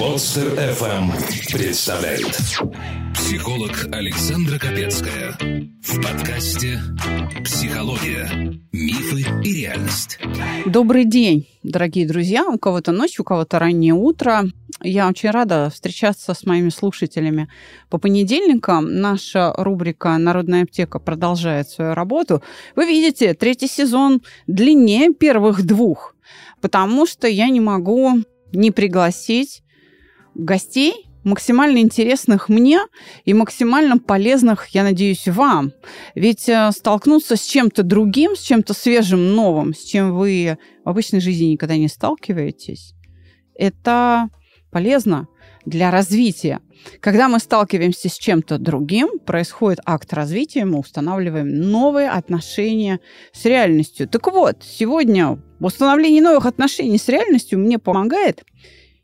Подстер 0.00 0.54
FM 0.54 1.12
представляет 1.52 2.34
Психолог 3.12 3.86
Александра 3.92 4.58
Капецкая 4.58 5.36
в 5.82 6.02
подкасте 6.02 6.78
«Психология. 7.44 8.58
Мифы 8.72 9.26
и 9.44 9.52
реальность». 9.52 10.18
Добрый 10.64 11.04
день, 11.04 11.46
дорогие 11.62 12.08
друзья. 12.08 12.48
У 12.48 12.56
кого-то 12.56 12.92
ночь, 12.92 13.20
у 13.20 13.24
кого-то 13.24 13.58
раннее 13.58 13.92
утро. 13.92 14.44
Я 14.82 15.06
очень 15.06 15.28
рада 15.28 15.68
встречаться 15.68 16.32
с 16.32 16.46
моими 16.46 16.70
слушателями. 16.70 17.50
По 17.90 17.98
понедельникам 17.98 19.02
наша 19.02 19.52
рубрика 19.58 20.16
«Народная 20.16 20.62
аптека» 20.62 20.98
продолжает 20.98 21.68
свою 21.68 21.92
работу. 21.92 22.42
Вы 22.74 22.86
видите, 22.86 23.34
третий 23.34 23.68
сезон 23.68 24.22
длиннее 24.46 25.12
первых 25.12 25.62
двух, 25.66 26.16
потому 26.62 27.04
что 27.04 27.28
я 27.28 27.50
не 27.50 27.60
могу 27.60 28.22
не 28.54 28.70
пригласить 28.70 29.62
гостей, 30.44 31.10
максимально 31.24 31.78
интересных 31.78 32.48
мне 32.48 32.80
и 33.24 33.34
максимально 33.34 33.98
полезных, 33.98 34.68
я 34.68 34.82
надеюсь, 34.82 35.28
вам. 35.28 35.72
Ведь 36.14 36.48
э, 36.48 36.70
столкнуться 36.72 37.36
с 37.36 37.42
чем-то 37.42 37.82
другим, 37.82 38.36
с 38.36 38.40
чем-то 38.40 38.74
свежим, 38.74 39.34
новым, 39.34 39.74
с 39.74 39.84
чем 39.84 40.16
вы 40.16 40.58
в 40.84 40.88
обычной 40.88 41.20
жизни 41.20 41.46
никогда 41.46 41.76
не 41.76 41.88
сталкиваетесь, 41.88 42.94
это 43.54 44.30
полезно 44.70 45.28
для 45.66 45.90
развития. 45.90 46.60
Когда 47.00 47.28
мы 47.28 47.38
сталкиваемся 47.38 48.08
с 48.08 48.16
чем-то 48.16 48.56
другим, 48.56 49.18
происходит 49.18 49.80
акт 49.84 50.14
развития, 50.14 50.64
мы 50.64 50.78
устанавливаем 50.78 51.48
новые 51.48 52.08
отношения 52.08 53.00
с 53.32 53.44
реальностью. 53.44 54.08
Так 54.08 54.32
вот, 54.32 54.62
сегодня 54.62 55.38
в 55.58 55.64
установлении 55.66 56.22
новых 56.22 56.46
отношений 56.46 56.96
с 56.96 57.06
реальностью 57.08 57.58
мне 57.58 57.78
помогает 57.78 58.42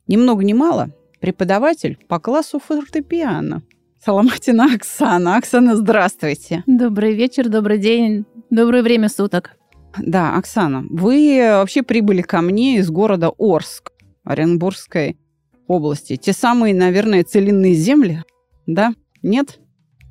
ни 0.07 0.17
много 0.17 0.43
ни 0.43 0.55
мало 0.55 0.96
преподаватель 1.21 1.99
по 2.09 2.19
классу 2.19 2.59
фортепиано. 2.59 3.63
Соломатина 4.05 4.73
Оксана. 4.75 5.37
Оксана, 5.37 5.77
здравствуйте. 5.77 6.63
Добрый 6.67 7.15
вечер, 7.15 7.49
добрый 7.49 7.79
день, 7.79 8.25
доброе 8.51 8.83
время 8.83 9.09
суток. 9.09 9.57
Да, 9.99 10.37
Оксана, 10.37 10.85
вы 10.91 11.39
вообще 11.41 11.83
прибыли 11.83 12.23
ко 12.23 12.41
мне 12.41 12.77
из 12.79 12.91
города 12.91 13.33
Орск, 13.39 13.91
Оренбургской 14.25 15.19
области. 15.67 16.17
Те 16.17 16.33
самые, 16.33 16.75
наверное, 16.75 17.25
целинные 17.25 17.75
земли, 17.75 18.23
да? 18.67 18.93
Нет? 19.23 19.59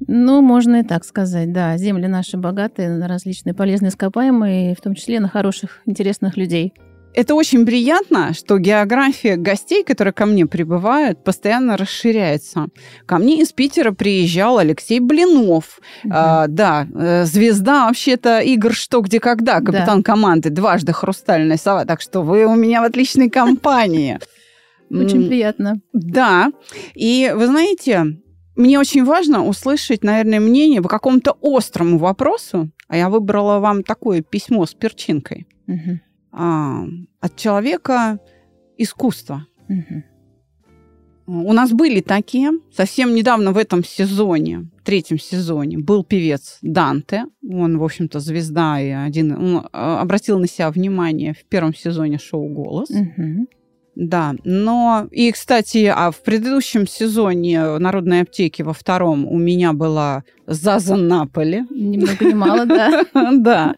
Ну, 0.07 0.41
можно 0.41 0.81
и 0.81 0.83
так 0.83 1.05
сказать, 1.05 1.53
да. 1.53 1.77
Земли 1.77 2.07
наши 2.07 2.37
богатые 2.37 2.89
на 2.89 3.07
различные 3.07 3.53
полезные 3.53 3.89
ископаемые, 3.89 4.75
в 4.75 4.81
том 4.81 4.95
числе 4.95 5.19
на 5.19 5.29
хороших, 5.29 5.81
интересных 5.85 6.35
людей. 6.35 6.73
Это 7.15 7.33
очень 7.33 7.65
приятно, 7.65 8.33
что 8.33 8.57
география 8.57 9.37
гостей, 9.37 9.85
которые 9.85 10.11
ко 10.11 10.25
мне 10.25 10.45
прибывают, 10.45 11.23
постоянно 11.23 11.77
расширяется. 11.77 12.67
Ко 13.05 13.19
мне 13.19 13.41
из 13.41 13.53
Питера 13.53 13.93
приезжал 13.93 14.57
Алексей 14.57 14.99
Блинов. 14.99 15.79
Угу. 16.03 16.13
А, 16.13 16.47
да, 16.47 16.85
э, 16.93 17.23
звезда 17.23 17.87
вообще-то 17.87 18.39
игр 18.39 18.73
«Что, 18.73 18.99
где, 18.99 19.21
когда», 19.21 19.61
капитан 19.61 19.99
да. 19.99 20.03
команды, 20.03 20.49
дважды 20.49 20.91
«Хрустальная 20.91 21.55
сова». 21.55 21.85
Так 21.85 22.01
что 22.01 22.21
вы 22.21 22.43
у 22.45 22.55
меня 22.55 22.81
в 22.81 22.83
отличной 22.83 23.29
компании. 23.29 24.19
Очень 24.91 25.29
приятно. 25.29 25.79
Да. 25.93 26.51
И 26.95 27.31
вы 27.33 27.47
знаете, 27.47 28.17
мне 28.55 28.77
очень 28.77 29.03
важно 29.03 29.45
услышать, 29.45 30.03
наверное, 30.03 30.39
мнение 30.39 30.81
по 30.81 30.89
какому-то 30.89 31.37
острому 31.41 31.97
вопросу. 31.97 32.69
А 32.89 32.97
я 32.97 33.09
выбрала 33.09 33.59
вам 33.59 33.83
такое 33.83 34.21
письмо 34.21 34.65
с 34.65 34.73
перчинкой. 34.73 35.47
Угу 35.67 35.99
а, 36.37 36.85
от 37.21 37.35
человека 37.37 38.19
искусства. 38.77 39.47
Угу. 39.69 40.03
У 41.27 41.53
нас 41.53 41.71
были 41.71 42.01
такие. 42.01 42.51
Совсем 42.75 43.15
недавно 43.15 43.51
в 43.51 43.57
этом 43.57 43.83
сезоне, 43.83 44.67
в 44.77 44.83
третьем 44.83 45.17
сезоне, 45.17 45.79
был 45.79 46.03
певец 46.03 46.59
Данте. 46.61 47.25
Он, 47.49 47.77
в 47.79 47.83
общем-то, 47.83 48.19
звезда 48.19 48.79
и 48.81 48.89
один... 48.89 49.31
Он 49.31 49.67
а, 49.71 50.01
обратил 50.01 50.37
на 50.37 50.47
себя 50.47 50.69
внимание 50.69 51.33
в 51.33 51.45
первом 51.45 51.73
сезоне 51.73 52.19
шоу 52.19 52.49
«Голос». 52.49 52.89
Угу. 52.89 53.47
Да, 53.95 54.35
но 54.43 55.07
и, 55.09 55.31
кстати, 55.31 55.85
а 55.95 56.11
в 56.11 56.21
предыдущем 56.21 56.85
сезоне 56.85 57.77
«Народной 57.79 58.21
аптеки» 58.21 58.61
во 58.61 58.73
втором 58.73 59.25
у 59.25 59.37
меня 59.37 59.71
была 59.71 60.25
Заза 60.45 60.97
Наполи. 60.97 61.63
Ни 61.69 61.97
много 61.97 62.25
ни 62.25 62.33
мало, 62.33 62.65
да. 62.65 63.05
Да. 63.37 63.75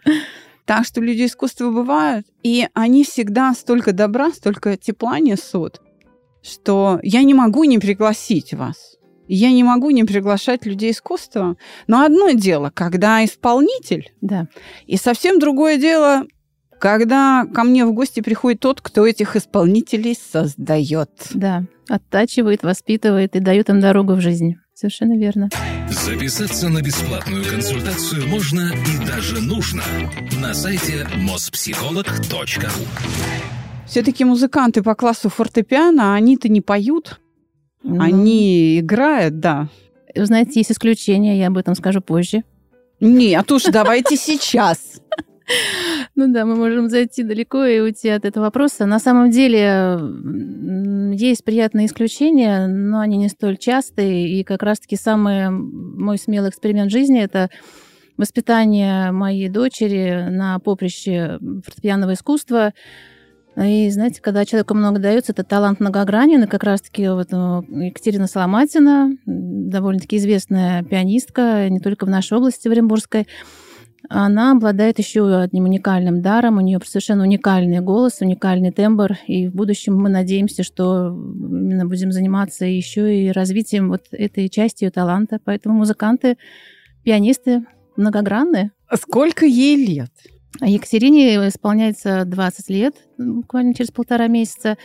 Так 0.68 0.86
что 0.86 1.00
люди 1.00 1.26
искусства 1.26 1.72
бывают, 1.72 2.28
и 2.44 2.68
они 2.74 3.06
всегда 3.06 3.54
столько 3.54 3.94
добра, 3.94 4.32
столько 4.32 4.76
тепла 4.76 5.18
несут, 5.20 5.80
что 6.44 7.00
я 7.04 7.24
не 7.24 7.34
могу 7.34 7.64
не 7.64 7.80
пригласить 7.80 8.54
вас. 8.54 8.98
Я 9.30 9.52
не 9.52 9.64
могу 9.64 9.92
не 9.92 10.04
приглашать 10.04 10.66
людей 10.66 10.92
искусства. 10.92 11.56
Но 11.88 12.02
одно 12.02 12.32
дело, 12.32 12.70
когда 12.74 13.24
исполнитель, 13.24 14.12
да. 14.20 14.50
и 14.86 14.98
совсем 14.98 15.40
другое 15.40 15.78
дело, 15.78 16.26
когда 16.80 17.46
ко 17.46 17.64
мне 17.64 17.86
в 17.86 17.94
гости 17.94 18.20
приходит 18.20 18.60
тот, 18.60 18.82
кто 18.82 19.08
этих 19.08 19.38
исполнителей 19.38 20.16
создает. 20.16 21.10
Да, 21.34 21.64
оттачивает, 21.88 22.64
воспитывает 22.64 23.38
и 23.38 23.40
дает 23.40 23.70
им 23.70 23.80
дорогу 23.80 24.16
в 24.16 24.22
жизнь. 24.22 24.56
Совершенно 24.80 25.18
верно. 25.18 25.50
Записаться 25.90 26.70
на 26.70 26.84
бесплатную 26.84 27.44
консультацию 27.44 28.28
можно 28.28 28.72
и 28.72 29.08
даже 29.08 29.42
нужно 29.42 29.82
на 30.40 30.54
сайте 30.54 31.08
mospsycholog.ru 31.16 32.70
Все-таки 33.88 34.24
музыканты 34.24 34.84
по 34.84 34.94
классу 34.94 35.30
фортепиано, 35.30 36.14
они-то 36.14 36.48
не 36.48 36.62
поют, 36.62 37.20
ну, 37.82 38.00
они 38.00 38.80
играют, 38.80 39.40
да. 39.40 39.68
Вы 40.16 40.28
знаете, 40.28 40.60
есть 40.60 40.72
исключения, 40.72 41.40
я 41.40 41.48
об 41.48 41.58
этом 41.58 41.74
скажу 41.74 42.02
позже. 42.02 42.44
Нет, 43.00 43.52
уж 43.52 43.64
давайте 43.64 44.16
сейчас. 44.16 45.02
Ну 46.16 46.32
да, 46.32 46.46
мы 46.46 46.56
можем 46.56 46.90
зайти 46.90 47.24
далеко 47.24 47.64
и 47.66 47.80
уйти 47.80 48.10
от 48.10 48.26
этого 48.26 48.46
вопроса. 48.46 48.86
На 48.86 49.00
самом 49.00 49.30
деле 49.30 50.00
есть 51.14 51.44
приятные 51.44 51.88
исключения, 51.88 52.68
но 52.68 53.00
они 53.00 53.18
не 53.18 53.30
столь 53.30 53.58
частые. 53.58 54.30
И 54.30 54.44
как 54.44 54.64
раз-таки 54.64 54.96
самый 54.96 55.50
мой 55.50 56.18
смелый 56.18 56.50
эксперимент 56.50 56.92
жизни– 56.92 57.22
это 57.22 57.50
воспитание 58.18 59.12
моей 59.12 59.50
дочери 59.50 60.30
на 60.30 60.60
поприще 60.60 61.40
фортепианного 61.66 62.14
искусства. 62.14 62.74
И 63.56 63.90
знаете, 63.90 64.22
когда 64.22 64.46
человеку 64.46 64.76
много 64.76 65.00
дается, 65.00 65.32
это 65.32 65.44
талант 65.44 65.80
многогранен. 65.80 66.44
И 66.44 66.48
как 66.48 66.64
раз-таки 66.64 67.08
вот 67.10 67.32
ну, 67.32 67.64
Екатерина 67.64 68.28
Соломатина, 68.28 69.18
довольно-таки 69.26 70.18
известная 70.18 70.84
пианистка, 70.84 71.68
не 71.70 71.80
только 71.80 72.06
в 72.06 72.10
нашей 72.10 72.38
области, 72.38 72.68
в 72.68 72.72
Оренбургской, 72.72 73.28
она 74.10 74.52
обладает 74.52 75.00
еще 75.00 75.42
одним 75.42 75.66
уникальным 75.66 76.22
даром. 76.22 76.58
У 76.58 76.62
нее 76.62 76.80
совершенно 76.86 77.24
уникальный 77.24 77.80
голос, 77.80 78.22
уникальный 78.22 78.72
тембр. 78.72 79.18
И 79.28 79.48
в 79.48 79.54
будущем 79.54 79.96
мы 79.96 80.10
надеемся, 80.10 80.64
что 80.64 81.08
именно 81.10 81.86
будем 81.86 82.12
заниматься 82.12 82.66
еще 82.66 83.24
и 83.24 83.32
развитием 83.32 83.90
вот 83.90 84.06
этой 84.12 84.50
части 84.50 84.86
ее 84.86 84.92
таланта. 84.92 85.40
Поэтому 85.44 85.76
музыканты, 85.76 86.38
пианисты 87.04 87.66
многогранные. 87.96 88.72
Сколько 88.94 89.46
ей 89.46 89.76
лет? 89.76 90.12
А 90.62 90.68
Екатерине 90.68 91.36
исполняется 91.48 92.24
20 92.26 92.70
лет, 92.70 92.96
буквально 93.18 93.74
через 93.74 93.92
полтора 93.92 94.28
месяца. 94.28 94.78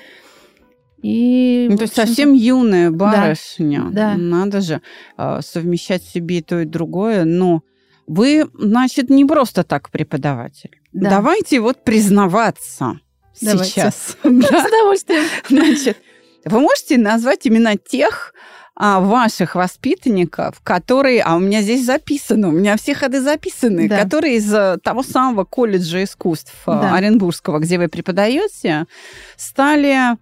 И, 1.03 1.67
ну, 1.71 1.77
то 1.77 1.83
есть 1.83 1.95
совсем 1.95 2.33
юная 2.33 2.91
барышня. 2.91 3.85
Да, 3.91 4.13
да. 4.13 4.17
Надо 4.17 4.61
же 4.61 4.83
а, 5.17 5.41
совмещать 5.43 6.03
в 6.03 6.13
себе 6.13 6.39
и 6.39 6.43
то, 6.43 6.61
и 6.61 6.65
другое. 6.65 7.25
Но 7.25 7.63
вы, 8.07 8.49
значит, 8.55 9.11
не 9.11 9.25
просто 9.25 9.65
так 9.65 9.91
преподаватель. 9.91 10.81
Да. 10.93 11.11
Давайте 11.11 11.61
вот 11.61 11.85
признаваться 11.85 13.01
Давайте. 13.41 13.71
сейчас. 13.71 14.17
С 14.23 14.27
удовольствием. 14.27 15.25
Значит, 15.49 15.99
вы 16.45 16.61
можете 16.61 16.99
назвать 16.99 17.47
имена 17.47 17.77
тех 17.77 18.35
а, 18.75 19.01
ваших 19.01 19.55
воспитанников, 19.55 20.61
которые, 20.63 21.23
а 21.23 21.37
у 21.37 21.39
меня 21.39 21.63
здесь 21.63 21.85
записано, 21.85 22.49
у 22.49 22.53
меня 22.53 22.77
все 22.77 22.95
ходы 22.95 23.21
записаны, 23.21 23.89
да. 23.89 24.03
которые 24.03 24.37
из 24.37 24.53
э, 24.53 24.79
того 24.83 25.03
самого 25.03 25.45
колледжа 25.45 26.03
искусств 26.03 26.55
э, 26.67 26.71
да. 26.71 26.95
Оренбургского, 26.95 27.59
где 27.59 27.79
вы 27.79 27.89
преподаете, 27.89 28.87
стали 29.37 30.17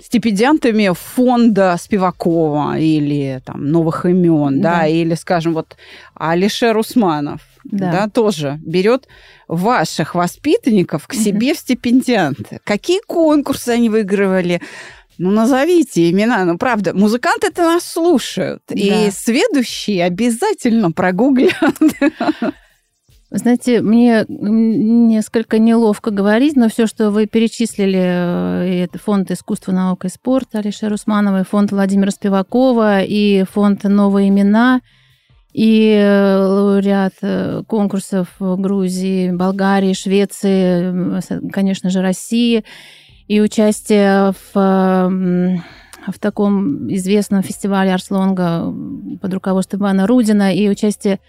стипендиантами 0.00 0.92
фонда 0.94 1.76
Спивакова 1.78 2.78
или 2.78 3.40
там 3.44 3.66
новых 3.66 4.04
имен, 4.06 4.60
да, 4.60 4.80
да 4.80 4.86
или, 4.86 5.14
скажем, 5.14 5.54
вот 5.54 5.76
Алишер 6.14 6.76
Усманов, 6.76 7.40
да, 7.64 7.92
да 7.92 8.08
тоже 8.08 8.58
берет 8.64 9.08
ваших 9.48 10.14
воспитанников 10.14 11.06
к 11.06 11.14
себе 11.14 11.54
в 11.54 11.58
стипендианты. 11.58 12.60
Какие 12.64 13.00
конкурсы 13.06 13.70
они 13.70 13.88
выигрывали? 13.88 14.60
Ну, 15.18 15.32
назовите 15.32 16.10
имена. 16.10 16.44
Ну, 16.44 16.56
правда, 16.58 16.94
музыканты 16.94 17.48
это 17.48 17.62
нас 17.62 17.84
слушают. 17.84 18.62
Да. 18.68 18.76
И 18.76 19.10
следующие 19.10 20.04
обязательно 20.04 20.92
прогуглят. 20.92 21.54
Знаете, 23.30 23.82
мне 23.82 24.24
несколько 24.28 25.58
неловко 25.58 26.10
говорить, 26.10 26.56
но 26.56 26.70
все, 26.70 26.86
что 26.86 27.10
вы 27.10 27.26
перечислили, 27.26 28.00
э, 28.00 28.84
это 28.84 28.98
фонд 28.98 29.30
искусства, 29.30 29.72
наука 29.72 30.06
и 30.06 30.10
спорта 30.10 30.60
Алишер 30.60 30.92
Усмановой, 30.94 31.44
фонд 31.44 31.70
Владимира 31.70 32.10
Спивакова 32.10 33.02
и 33.02 33.44
фонд 33.44 33.84
«Новые 33.84 34.30
имена», 34.30 34.80
и 35.52 35.92
э, 35.92 36.36
лауреат 36.38 37.14
э, 37.20 37.62
конкурсов 37.66 38.28
Грузии, 38.38 39.30
Болгарии, 39.30 39.92
Швеции, 39.92 41.50
конечно 41.50 41.90
же, 41.90 42.00
России, 42.00 42.64
и 43.26 43.40
участие 43.42 44.32
в 44.52 45.62
в 46.10 46.18
таком 46.18 46.90
известном 46.94 47.42
фестивале 47.42 47.92
Арслонга 47.92 48.72
под 49.20 49.34
руководством 49.34 49.80
Ивана 49.80 50.06
Рудина 50.06 50.54
и 50.54 50.66
участие 50.68 51.20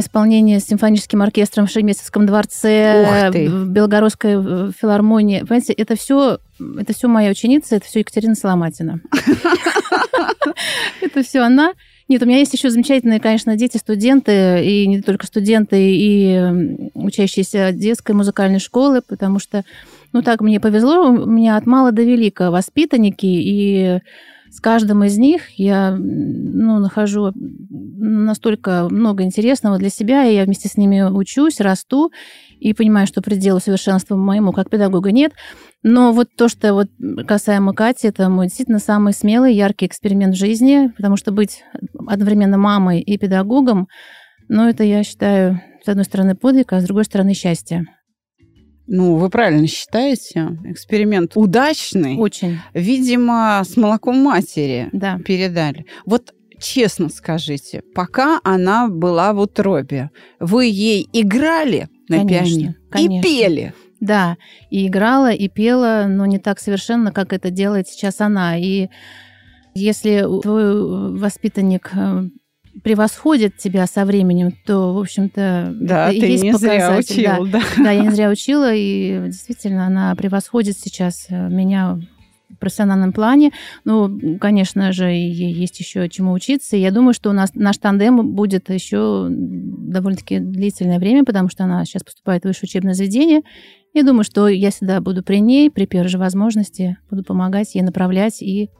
исполнение 0.00 0.60
с 0.60 0.66
симфоническим 0.66 1.22
оркестром 1.22 1.66
в 1.66 1.70
Шереметьевском 1.70 2.26
дворце, 2.26 3.30
в 3.48 3.68
Белгородской 3.68 4.34
э, 4.36 4.70
филармонии. 4.78 5.40
Понимаете, 5.40 5.72
это 5.72 5.96
все, 5.96 6.38
это 6.78 6.94
все 6.94 7.08
моя 7.08 7.30
ученица, 7.30 7.76
это 7.76 7.86
все 7.86 8.00
Екатерина 8.00 8.34
Соломатина. 8.34 9.00
Это 11.00 11.22
все 11.22 11.40
она. 11.40 11.72
Нет, 12.08 12.22
у 12.22 12.26
меня 12.26 12.38
есть 12.38 12.52
еще 12.52 12.70
замечательные, 12.70 13.20
конечно, 13.20 13.56
дети, 13.56 13.76
студенты, 13.76 14.64
и 14.64 14.86
не 14.86 15.00
только 15.00 15.26
студенты, 15.26 15.76
и 15.78 16.90
учащиеся 16.94 17.72
детской 17.72 18.12
музыкальной 18.12 18.58
школы, 18.58 19.02
потому 19.06 19.38
что, 19.38 19.64
ну 20.12 20.22
так 20.22 20.40
мне 20.40 20.60
повезло, 20.60 21.10
у 21.10 21.26
меня 21.26 21.56
от 21.56 21.66
мала 21.66 21.92
до 21.92 22.02
велика 22.02 22.50
воспитанники, 22.50 23.26
и 23.26 24.00
с 24.52 24.60
каждым 24.60 25.02
из 25.02 25.16
них 25.16 25.48
я 25.58 25.96
ну, 25.98 26.78
нахожу 26.78 27.32
настолько 27.34 28.86
много 28.90 29.22
интересного 29.22 29.78
для 29.78 29.88
себя, 29.88 30.26
и 30.26 30.34
я 30.34 30.44
вместе 30.44 30.68
с 30.68 30.76
ними 30.76 31.00
учусь, 31.00 31.58
расту 31.58 32.12
и 32.60 32.74
понимаю, 32.74 33.06
что 33.06 33.22
предела 33.22 33.60
совершенства 33.60 34.14
моему 34.14 34.52
как 34.52 34.68
педагога 34.68 35.10
нет. 35.10 35.32
Но 35.82 36.12
вот 36.12 36.28
то, 36.36 36.48
что 36.48 36.74
вот 36.74 36.88
касаемо 37.26 37.72
Кати, 37.72 38.08
это 38.08 38.28
мой 38.28 38.46
действительно 38.48 38.78
самый 38.78 39.14
смелый, 39.14 39.54
яркий 39.54 39.86
эксперимент 39.86 40.34
в 40.34 40.38
жизни, 40.38 40.92
потому 40.98 41.16
что 41.16 41.32
быть 41.32 41.64
одновременно 42.06 42.58
мамой 42.58 43.00
и 43.00 43.16
педагогом, 43.16 43.88
ну, 44.48 44.68
это, 44.68 44.84
я 44.84 45.02
считаю, 45.02 45.62
с 45.82 45.88
одной 45.88 46.04
стороны 46.04 46.34
подвиг, 46.34 46.74
а 46.74 46.80
с 46.80 46.84
другой 46.84 47.06
стороны 47.06 47.32
счастье. 47.32 47.86
Ну, 48.94 49.16
вы 49.16 49.30
правильно 49.30 49.66
считаете. 49.66 50.58
Эксперимент 50.64 51.32
удачный. 51.34 52.18
Очень. 52.18 52.58
Видимо, 52.74 53.62
с 53.64 53.78
молоком 53.78 54.18
матери 54.18 54.90
да. 54.92 55.18
передали. 55.18 55.86
Вот 56.04 56.34
честно 56.58 57.08
скажите, 57.08 57.82
пока 57.94 58.38
она 58.44 58.88
была 58.88 59.32
в 59.32 59.40
утробе, 59.40 60.10
вы 60.40 60.66
ей 60.66 61.08
играли 61.14 61.88
на 62.10 62.18
конечно, 62.18 62.44
пианино 62.44 62.74
конечно. 62.90 63.18
и 63.18 63.22
пели? 63.22 63.74
Да, 64.00 64.36
и 64.68 64.86
играла, 64.86 65.32
и 65.32 65.48
пела, 65.48 66.04
но 66.06 66.26
не 66.26 66.38
так 66.38 66.60
совершенно, 66.60 67.12
как 67.12 67.32
это 67.32 67.50
делает 67.50 67.88
сейчас 67.88 68.20
она. 68.20 68.58
И 68.58 68.88
если 69.74 70.20
твой 70.42 71.16
воспитанник 71.16 71.92
превосходит 72.82 73.56
тебя 73.58 73.86
со 73.86 74.04
временем, 74.04 74.56
то, 74.64 74.94
в 74.94 74.98
общем-то, 74.98 75.72
да, 75.74 76.10
ты 76.10 76.26
есть 76.26 76.42
не 76.42 76.52
зря 76.54 76.96
учил, 76.98 77.46
да. 77.46 77.60
Да. 77.60 77.84
да, 77.84 77.90
я 77.90 78.02
не 78.02 78.10
зря 78.10 78.30
учила, 78.30 78.72
и 78.72 79.26
действительно 79.26 79.86
она 79.86 80.14
превосходит 80.14 80.76
сейчас 80.78 81.26
меня 81.30 82.00
в 82.48 82.58
профессиональном 82.58 83.12
плане. 83.12 83.50
Ну, 83.84 84.38
конечно 84.38 84.92
же, 84.92 85.06
есть 85.06 85.80
еще 85.80 86.08
чему 86.08 86.32
учиться. 86.32 86.76
И 86.76 86.80
я 86.80 86.90
думаю, 86.90 87.14
что 87.14 87.30
у 87.30 87.32
нас 87.32 87.52
наш 87.54 87.78
тандем 87.78 88.34
будет 88.34 88.68
еще 88.70 89.28
довольно-таки 89.30 90.38
длительное 90.38 90.98
время, 90.98 91.24
потому 91.24 91.48
что 91.48 91.64
она 91.64 91.84
сейчас 91.84 92.02
поступает 92.02 92.42
в 92.42 92.46
высшее 92.46 92.68
учебное 92.68 92.94
заведение. 92.94 93.40
Я 93.94 94.04
думаю, 94.04 94.24
что 94.24 94.48
я 94.48 94.70
всегда 94.70 95.00
буду 95.00 95.22
при 95.22 95.40
ней, 95.40 95.70
при 95.70 95.86
первой 95.86 96.08
же 96.08 96.18
возможности, 96.18 96.98
буду 97.10 97.24
помогать 97.24 97.74
ей 97.74 97.82
направлять 97.82 98.42
и 98.42 98.70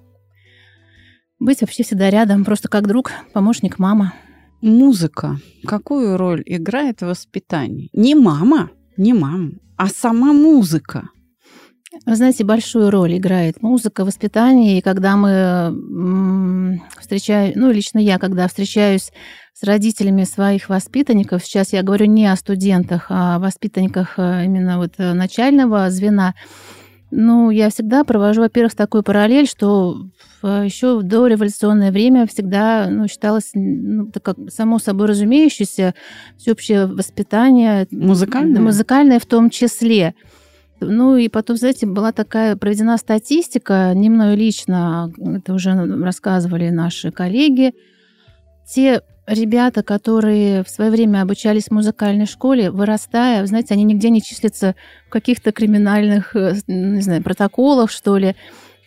быть 1.44 1.61
вообще 1.61 1.83
всегда 1.83 2.11
рядом, 2.11 2.44
просто 2.44 2.69
как 2.69 2.87
друг, 2.87 3.12
помощник, 3.33 3.79
мама. 3.79 4.15
Музыка 4.61 5.39
какую 5.67 6.17
роль 6.17 6.43
играет 6.47 7.00
в 7.00 7.06
воспитании? 7.06 7.89
Не 7.93 8.15
мама, 8.15 8.71
не 8.97 9.12
мама, 9.12 9.53
а 9.77 9.89
сама 9.89 10.33
музыка. 10.33 11.09
Вы 12.06 12.17
знаете, 12.17 12.44
большую 12.44 12.91
роль 12.91 13.19
играет 13.19 13.61
музыка 13.61 14.05
воспитании. 14.05 14.79
И 14.79 14.81
когда 14.81 15.17
мы 15.17 16.81
встречаем, 16.99 17.53
ну, 17.56 17.71
лично 17.71 17.99
я, 17.99 18.19
когда 18.19 18.49
встречаюсь 18.49 19.12
с 19.53 19.62
родителями 19.62 20.25
своих 20.25 20.69
воспитанников, 20.69 21.44
сейчас 21.44 21.73
я 21.73 21.83
говорю 21.83 22.06
не 22.06 22.27
о 22.27 22.37
студентах, 22.37 23.06
а 23.11 23.37
о 23.37 23.39
воспитанниках 23.39 24.15
э, 24.17 24.47
именно 24.47 24.79
вот 24.79 24.94
э, 24.97 25.12
начального 25.12 25.91
звена, 25.91 26.35
ну, 27.14 27.50
я 27.50 27.69
всегда 27.69 28.05
провожу, 28.05 28.41
во-первых, 28.41 28.75
такую 28.75 29.03
параллель, 29.03 29.47
что 29.47 30.06
еще 30.43 30.99
в 30.99 31.03
дореволюционное 31.03 31.93
время 31.93 32.26
всегда 32.26 32.88
ну, 32.88 33.06
считалось 33.06 33.50
ну, 33.55 34.06
так 34.06 34.23
как 34.23 34.37
само 34.49 34.79
собой 34.79 35.09
разумеющееся 35.09 35.94
всеобщее 36.38 36.87
воспитание. 36.87 37.87
Музыкальное? 37.91 38.62
Музыкальное 38.62 39.19
в 39.19 39.26
том 39.26 39.50
числе. 39.50 40.14
Ну 40.81 41.17
и 41.17 41.29
потом, 41.29 41.56
знаете, 41.56 41.87
была 41.87 42.12
такая 42.12 42.56
проведена 42.56 42.97
статистика, 42.97 43.93
не 43.94 44.08
мною 44.08 44.35
лично, 44.35 45.12
это 45.19 45.53
уже 45.53 45.73
рассказывали 45.75 46.70
наши 46.70 47.12
коллеги. 47.12 47.75
Те 48.67 49.03
ребята, 49.32 49.82
которые 49.82 50.62
в 50.64 50.69
свое 50.69 50.90
время 50.90 51.23
обучались 51.23 51.67
в 51.67 51.70
музыкальной 51.73 52.26
школе, 52.26 52.70
вырастая, 52.70 53.44
знаете, 53.46 53.75
они 53.75 53.84
нигде 53.84 54.11
не 54.11 54.23
числятся 54.23 54.75
в 55.06 55.11
каких-то 55.11 55.52
криминальных, 55.52 56.37
э, 56.37 56.55
не 56.67 57.02
знаю, 57.02 57.23
протоколах, 57.23 57.90
что 57.90 58.17
ли. 58.17 58.34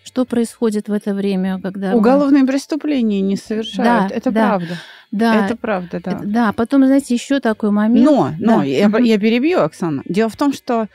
Что 0.03 0.23
происходит 0.23 0.87
в 0.87 0.93
это 0.93 1.13
время, 1.13 1.59
когда... 1.59 1.95
Уголовные 1.95 2.43
мы... 2.43 2.47
преступления 2.47 3.21
не 3.21 3.35
совершают. 3.35 4.09
Да, 4.09 4.15
это 4.15 4.31
да, 4.31 4.47
правда. 4.47 4.77
Да. 5.11 5.45
Это 5.45 5.55
правда, 5.55 6.01
да. 6.03 6.21
Да, 6.23 6.53
потом, 6.53 6.85
знаете, 6.85 7.13
еще 7.13 7.39
такой 7.39 7.71
момент. 7.71 8.05
Но, 8.05 8.31
но, 8.39 8.59
да. 8.59 8.63
я, 8.63 8.91
я 8.99 9.17
перебью, 9.17 9.61
Оксана. 9.61 10.03
Дело 10.05 10.29
в 10.29 10.37
том, 10.37 10.53
что 10.53 10.87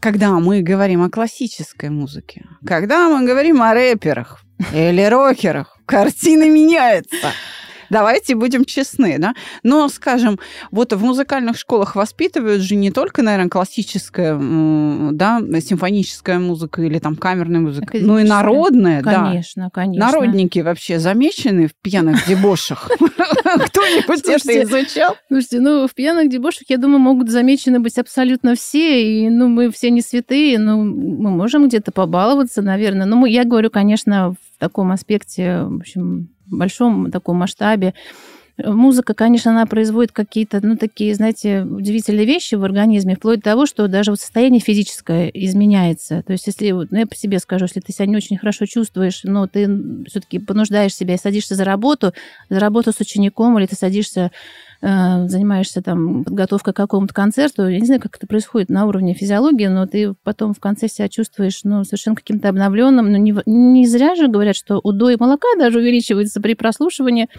когда 0.00 0.32
мы 0.40 0.62
говорим 0.62 1.02
о 1.02 1.10
классической 1.10 1.90
музыке, 1.90 2.44
когда 2.66 3.08
мы 3.08 3.26
говорим 3.26 3.62
о 3.62 3.72
рэперах 3.72 4.42
или 4.72 5.02
рокерах, 5.02 5.78
картина 5.86 6.48
меняется. 6.48 7.32
Давайте 7.90 8.34
будем 8.34 8.64
честны, 8.64 9.18
да. 9.18 9.34
Но, 9.62 9.88
скажем, 9.88 10.38
вот 10.70 10.92
в 10.92 11.02
музыкальных 11.02 11.56
школах 11.56 11.96
воспитывают 11.96 12.62
же 12.62 12.76
не 12.76 12.90
только, 12.90 13.22
наверное, 13.22 13.48
классическая, 13.48 14.38
да, 15.12 15.40
симфоническая 15.60 16.38
музыка 16.38 16.82
или 16.82 16.98
там 16.98 17.16
камерная 17.16 17.60
музыка, 17.60 17.98
но 18.00 18.18
и 18.18 18.24
народная, 18.24 19.02
да. 19.02 19.24
Конечно, 19.24 19.70
конечно. 19.72 20.06
Народники 20.06 20.60
вообще 20.60 20.98
замечены 20.98 21.68
в 21.68 21.74
пьяных 21.74 22.26
дебошах? 22.26 22.90
Кто-нибудь 22.98 24.22
это 24.28 24.62
изучал? 24.62 25.16
Слушайте, 25.28 25.60
ну, 25.60 25.86
в 25.86 25.94
пьяных 25.94 26.30
дебошах, 26.30 26.64
я 26.68 26.78
думаю, 26.78 26.98
могут 26.98 27.30
замечены 27.30 27.80
быть 27.80 27.98
абсолютно 27.98 28.54
все, 28.54 29.24
и, 29.24 29.28
ну, 29.28 29.48
мы 29.48 29.70
все 29.70 29.90
не 29.90 30.00
святые, 30.00 30.58
но 30.58 30.78
мы 30.78 31.30
можем 31.30 31.68
где-то 31.68 31.92
побаловаться, 31.92 32.62
наверное. 32.62 33.06
Но 33.06 33.24
я 33.26 33.44
говорю, 33.44 33.70
конечно, 33.70 34.32
в 34.32 34.58
таком 34.58 34.92
аспекте, 34.92 35.62
в 35.62 35.76
общем, 35.76 36.33
большом 36.46 37.10
таком 37.10 37.38
масштабе. 37.38 37.94
Музыка, 38.56 39.14
конечно, 39.14 39.50
она 39.50 39.66
производит 39.66 40.12
какие-то, 40.12 40.64
ну, 40.64 40.76
такие, 40.76 41.14
знаете, 41.16 41.62
удивительные 41.62 42.24
вещи 42.24 42.54
в 42.54 42.62
организме, 42.62 43.16
вплоть 43.16 43.38
до 43.38 43.44
того, 43.44 43.66
что 43.66 43.88
даже 43.88 44.12
вот 44.12 44.20
состояние 44.20 44.60
физическое 44.60 45.28
изменяется. 45.28 46.22
То 46.22 46.32
есть, 46.32 46.46
если, 46.46 46.70
ну, 46.70 46.86
я 46.96 47.06
по 47.06 47.16
себе 47.16 47.40
скажу, 47.40 47.64
если 47.64 47.80
ты 47.80 47.92
себя 47.92 48.06
не 48.06 48.16
очень 48.16 48.38
хорошо 48.38 48.66
чувствуешь, 48.66 49.22
но 49.24 49.48
ты 49.48 49.68
все-таки 50.06 50.38
понуждаешь 50.38 50.94
себя 50.94 51.14
и 51.14 51.18
садишься 51.18 51.56
за 51.56 51.64
работу, 51.64 52.12
за 52.48 52.60
работу 52.60 52.92
с 52.92 53.00
учеником, 53.00 53.58
или 53.58 53.66
ты 53.66 53.74
садишься 53.74 54.30
Э, 54.86 55.26
занимаешься 55.28 55.80
там 55.80 56.24
подготовкой 56.24 56.74
к 56.74 56.76
какому-то 56.76 57.14
концерту, 57.14 57.66
я 57.66 57.80
не 57.80 57.86
знаю, 57.86 58.02
как 58.02 58.16
это 58.16 58.26
происходит 58.26 58.68
на 58.68 58.84
уровне 58.84 59.14
физиологии, 59.14 59.66
но 59.66 59.86
ты 59.86 60.12
потом 60.24 60.52
в 60.52 60.60
конце 60.60 60.88
себя 60.88 61.08
чувствуешь, 61.08 61.60
ну, 61.64 61.84
совершенно 61.84 62.16
каким-то 62.16 62.50
обновленным. 62.50 63.10
Ну, 63.10 63.16
не, 63.16 63.34
не 63.46 63.86
зря 63.86 64.14
же 64.14 64.28
говорят, 64.28 64.56
что 64.56 64.80
удой 64.82 65.16
молока 65.18 65.48
даже 65.58 65.78
увеличивается 65.78 66.38
при 66.42 66.52
прослушивании. 66.52 67.30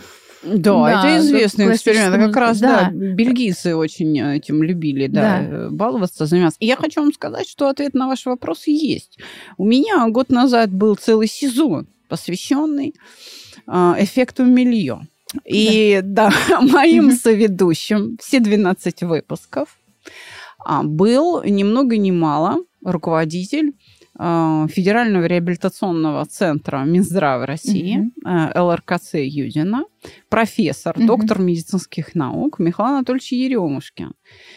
Да, 0.44 0.74
да 0.74 0.90
это 0.92 1.26
известный 1.26 1.74
эксперимент. 1.74 2.16
Как 2.16 2.36
раз, 2.36 2.60
да. 2.60 2.86
да, 2.86 2.92
бельгийцы 2.92 3.76
очень 3.76 4.20
этим 4.20 4.62
любили, 4.64 5.08
да, 5.08 5.22
да, 5.22 5.44
э, 5.44 5.70
баловаться, 5.70 6.26
заниматься. 6.26 6.58
И 6.60 6.66
я 6.68 6.76
хочу 6.76 7.02
вам 7.02 7.14
сказать, 7.14 7.48
что 7.48 7.68
ответ 7.68 7.94
на 7.94 8.08
ваш 8.08 8.26
вопрос 8.26 8.68
есть. 8.68 9.18
У 9.58 9.66
меня 9.66 10.08
год 10.10 10.30
назад 10.30 10.72
был 10.72 10.96
целый 10.96 11.28
сезон, 11.28 11.88
посвященный 12.08 12.94
а, 13.68 13.96
эффекту 13.98 14.46
миллион. 14.46 15.08
И 15.46 16.00
да, 16.04 16.32
да 16.50 16.62
моим 16.62 17.12
соведущим 17.12 18.18
все 18.22 18.40
12 18.40 19.04
выпусков 19.04 19.78
а, 20.60 20.84
был 20.84 21.44
ни 21.44 21.64
много 21.64 21.98
ни 21.98 22.12
мало 22.12 22.58
руководитель 22.84 23.74
а, 24.18 24.68
Федерального 24.68 25.26
реабилитационного 25.26 26.26
центра 26.26 26.84
Минздрава 26.84 27.46
России, 27.46 28.12
mm-hmm. 28.26 28.60
ЛРКЦ 28.60 29.16
Юдина, 29.16 29.84
профессор, 30.30 30.98
Мгм. 30.98 31.08
доктор 31.08 31.40
медицинских 31.40 32.16
наук 32.16 32.60
Михаил 32.60 32.90
Анатольевич 32.90 33.32
Еремушкин. 33.32 34.14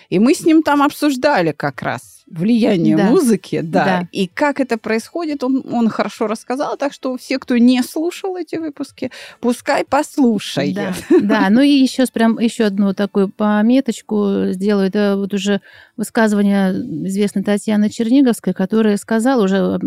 И 0.09 0.19
мы 0.19 0.35
с 0.35 0.45
ним 0.45 0.62
там 0.62 0.83
обсуждали 0.83 1.52
как 1.52 1.83
раз 1.83 2.25
влияние 2.26 2.97
Да. 2.97 3.05
музыки, 3.05 3.61
да, 3.62 3.85
Да. 3.85 4.09
и 4.12 4.26
как 4.26 4.61
это 4.61 4.76
происходит, 4.76 5.43
он, 5.43 5.64
он 5.73 5.88
хорошо 5.88 6.26
рассказал, 6.26 6.76
так 6.76 6.93
что 6.93 7.17
все, 7.17 7.38
кто 7.38 7.57
не 7.57 7.83
слушал 7.83 8.37
эти 8.37 8.57
выпуски, 8.57 9.11
пускай 9.40 9.85
послушает. 9.85 10.75
Да, 10.75 10.95
да, 11.23 11.47
ну 11.50 11.62
и 11.62 11.71
еще 11.71 12.05
прям 12.12 12.38
еще 12.38 12.64
одну 12.64 12.93
такую 12.93 13.28
пометочку 13.31 14.49
сделаю. 14.50 14.88
Это 14.88 15.14
вот 15.17 15.33
уже 15.33 15.61
высказывание 15.97 16.73
известной 17.09 17.43
Татьяны 17.43 17.88
Черниговской, 17.90 18.52
которая 18.52 18.97
сказала 18.99 19.45
уже, 19.45 19.78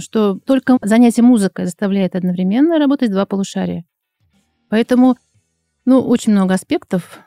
что 0.00 0.38
только 0.44 0.78
занятие 0.82 1.22
музыкой 1.22 1.64
заставляет 1.66 2.14
одновременно 2.14 2.78
работать 2.78 3.10
два 3.10 3.26
полушария. 3.26 3.84
Поэтому, 4.74 5.16
ну, 5.84 6.00
очень 6.00 6.32
много 6.32 6.54
аспектов, 6.54 7.20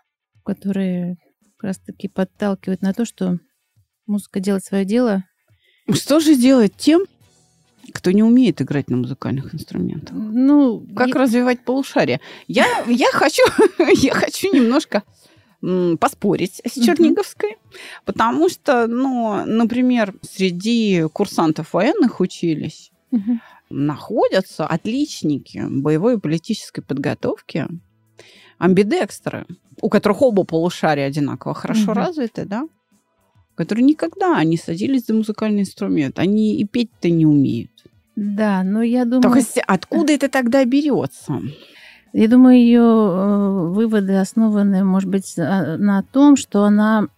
которые 0.44 1.16
как 1.56 1.64
раз-таки 1.64 2.10
подталкивают 2.10 2.82
на 2.82 2.92
то, 2.94 3.06
что 3.06 3.40
музыка 4.06 4.42
делает 4.42 4.66
свое 4.66 4.84
дело. 4.84 5.24
Что 5.94 6.20
же 6.20 6.36
делать 6.36 6.74
тем, 6.76 7.06
кто 7.94 8.12
не 8.12 8.22
умеет 8.22 8.62
играть 8.62 8.90
на 8.90 8.98
музыкальных 8.98 9.56
инструментах? 9.56 10.14
Ну, 10.14 10.86
Как 10.94 11.08
и- 11.08 11.14
развивать 11.14 11.64
полушарие? 11.64 12.20
Я, 12.50 12.66
я, 12.86 13.08
хочу, 13.14 13.44
я 13.96 14.14
хочу 14.14 14.54
немножко 14.54 15.04
поспорить 16.02 16.62
с. 16.66 16.74
Черниговской, 16.74 17.56
потому 18.04 18.50
что, 18.50 18.88
ну, 18.88 19.46
например, 19.46 20.14
среди 20.22 21.06
курсантов 21.14 21.72
военных 21.72 22.20
учились 22.20 22.92
Мгм. 23.12 23.40
Находятся 23.70 24.66
отличники 24.66 25.64
боевой 25.70 26.16
и 26.16 26.20
политической 26.20 26.82
подготовки, 26.82 27.68
амбидекстеры, 28.58 29.46
у 29.82 29.90
которых 29.90 30.22
оба 30.22 30.44
полушария 30.44 31.06
одинаково 31.06 31.54
хорошо 31.54 31.92
Мгм. 31.92 31.94
развиты, 31.94 32.46
да, 32.46 32.68
которые 33.56 33.86
никогда 33.86 34.44
не 34.44 34.58
садились 34.58 35.06
за 35.06 35.14
музыкальный 35.14 35.62
инструмент. 35.62 36.20
Они 36.20 36.56
и 36.56 36.66
петь-то 36.66 37.10
не 37.10 37.26
умеют. 37.26 37.72
Да, 38.16 38.64
но 38.64 38.82
я 38.82 39.06
думаю... 39.06 39.22
Так 39.22 39.36
если 39.36 39.64
откуда 39.66 40.14
это 40.14 40.30
тогда 40.30 40.64
берется? 40.66 41.42
Я 42.14 42.28
думаю, 42.28 42.58
ее 42.58 42.82
э, 42.82 43.68
выводы 43.70 44.16
основаны, 44.16 44.84
может 44.84 45.10
быть, 45.10 45.38
а, 45.38 45.78
на 45.78 46.02
том, 46.02 46.36
что 46.36 46.64
она 46.64 47.10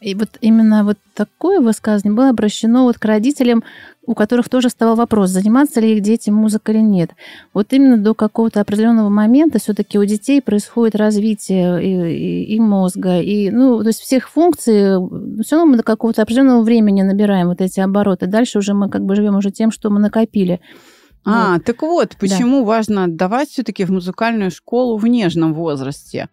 и 0.00 0.14
вот 0.14 0.28
именно 0.40 0.84
вот 0.84 0.96
такое 1.14 1.60
высказывание 1.60 2.16
было 2.16 2.30
обращено 2.30 2.84
вот 2.84 2.98
к 2.98 3.04
родителям, 3.04 3.62
у 4.06 4.14
которых 4.14 4.48
тоже 4.48 4.68
вставал 4.68 4.96
вопрос, 4.96 5.30
заниматься 5.30 5.78
ли 5.80 5.94
их 5.96 6.02
дети 6.02 6.30
музыкой 6.30 6.74
или 6.76 6.82
нет. 6.82 7.10
Вот 7.52 7.72
именно 7.72 7.96
до 7.98 8.14
какого-то 8.14 8.60
определенного 8.60 9.08
момента 9.10 9.58
все-таки 9.60 9.98
у 9.98 10.04
детей 10.04 10.40
происходит 10.40 10.96
развитие 10.96 11.84
и, 11.84 12.16
и- 12.16 12.54
и 12.56 12.60
мозга, 12.60 13.20
и 13.20 13.50
ну, 13.50 13.80
то 13.82 13.88
есть 13.88 14.00
всех 14.00 14.28
функций, 14.30 14.96
все 15.44 15.56
равно 15.56 15.70
мы 15.72 15.76
до 15.76 15.82
какого-то 15.82 16.22
определенного 16.22 16.62
времени 16.62 17.02
набираем 17.02 17.48
вот 17.48 17.60
эти 17.60 17.78
обороты. 17.80 18.26
Дальше 18.26 18.58
уже 18.58 18.72
мы 18.74 18.88
как 18.88 19.04
бы 19.04 19.14
живем 19.14 19.36
уже 19.36 19.50
тем, 19.50 19.70
что 19.70 19.90
мы 19.90 20.00
накопили. 20.00 20.60
А, 21.26 21.58
так 21.60 21.82
вот, 21.82 22.16
почему 22.18 22.64
важно 22.64 23.04
отдавать 23.04 23.50
все-таки 23.50 23.84
в 23.84 23.90
музыкальную 23.90 24.50
школу 24.50 24.96
в 24.96 25.06
нежном 25.06 25.52
возрасте. 25.52 26.28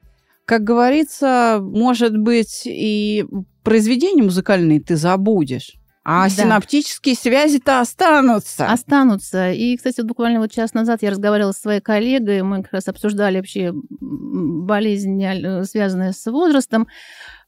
Как 0.48 0.64
говорится, 0.64 1.60
может 1.62 2.18
быть, 2.18 2.62
и 2.66 3.26
произведения 3.64 4.24
музыкальные 4.24 4.80
ты 4.80 4.96
забудешь, 4.96 5.74
а 6.06 6.24
Да. 6.24 6.30
синаптические 6.30 7.16
связи-то 7.16 7.82
останутся. 7.82 8.66
останутся. 8.72 9.52
И, 9.52 9.76
кстати, 9.76 10.00
вот 10.00 10.08
буквально 10.08 10.40
вот 10.40 10.50
час 10.54 10.74
назад 10.74 11.02
я 11.02 11.10
разговаривала 11.12 11.52
со 11.52 11.60
своей 11.64 11.82
коллегой, 11.82 12.44
мы 12.44 12.64
как 12.64 12.72
раз 12.72 12.88
обсуждали 12.88 13.36
вообще 13.38 13.74
болезни, 13.74 15.62
э, 15.62 15.66
связанные 15.66 16.14
с 16.14 16.26
возрастом, 16.32 16.88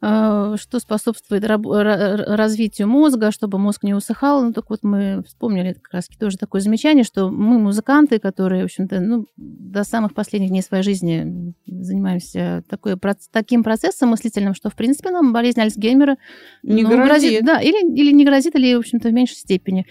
что 0.01 0.79
способствует 0.79 1.43
развитию 1.45 2.87
мозга, 2.87 3.31
чтобы 3.31 3.57
мозг 3.57 3.83
не 3.83 3.93
усыхал. 3.93 4.43
Ну, 4.43 4.53
так 4.53 4.69
вот 4.69 4.79
мы 4.83 5.23
вспомнили 5.27 5.73
как 5.73 5.93
раз 5.93 6.07
тоже 6.07 6.37
такое 6.37 6.61
замечание, 6.61 7.03
что 7.03 7.29
мы 7.29 7.59
музыканты, 7.59 8.19
которые, 8.19 8.61
в 8.61 8.65
общем-то, 8.65 9.01
ну, 9.01 9.25
до 9.35 9.83
самых 9.83 10.13
последних 10.13 10.49
дней 10.49 10.61
своей 10.61 10.83
жизни 10.83 11.53
занимаемся 11.65 12.63
такой, 12.69 12.95
таким 13.31 13.61
процессом 13.63 14.09
мыслительным, 14.09 14.55
что, 14.55 14.69
в 14.69 14.75
принципе, 14.75 15.09
нам 15.09 15.33
болезнь 15.33 15.59
Альцгеймера 15.59 16.17
Не 16.63 16.83
ну, 16.83 17.03
грозит. 17.03 17.43
Да, 17.43 17.59
или, 17.59 17.93
или 17.93 18.11
не 18.11 18.23
грозит, 18.23 18.55
или, 18.55 18.75
в 18.75 18.79
общем-то, 18.79 19.09
в 19.09 19.13
меньшей 19.13 19.35
степени. 19.35 19.85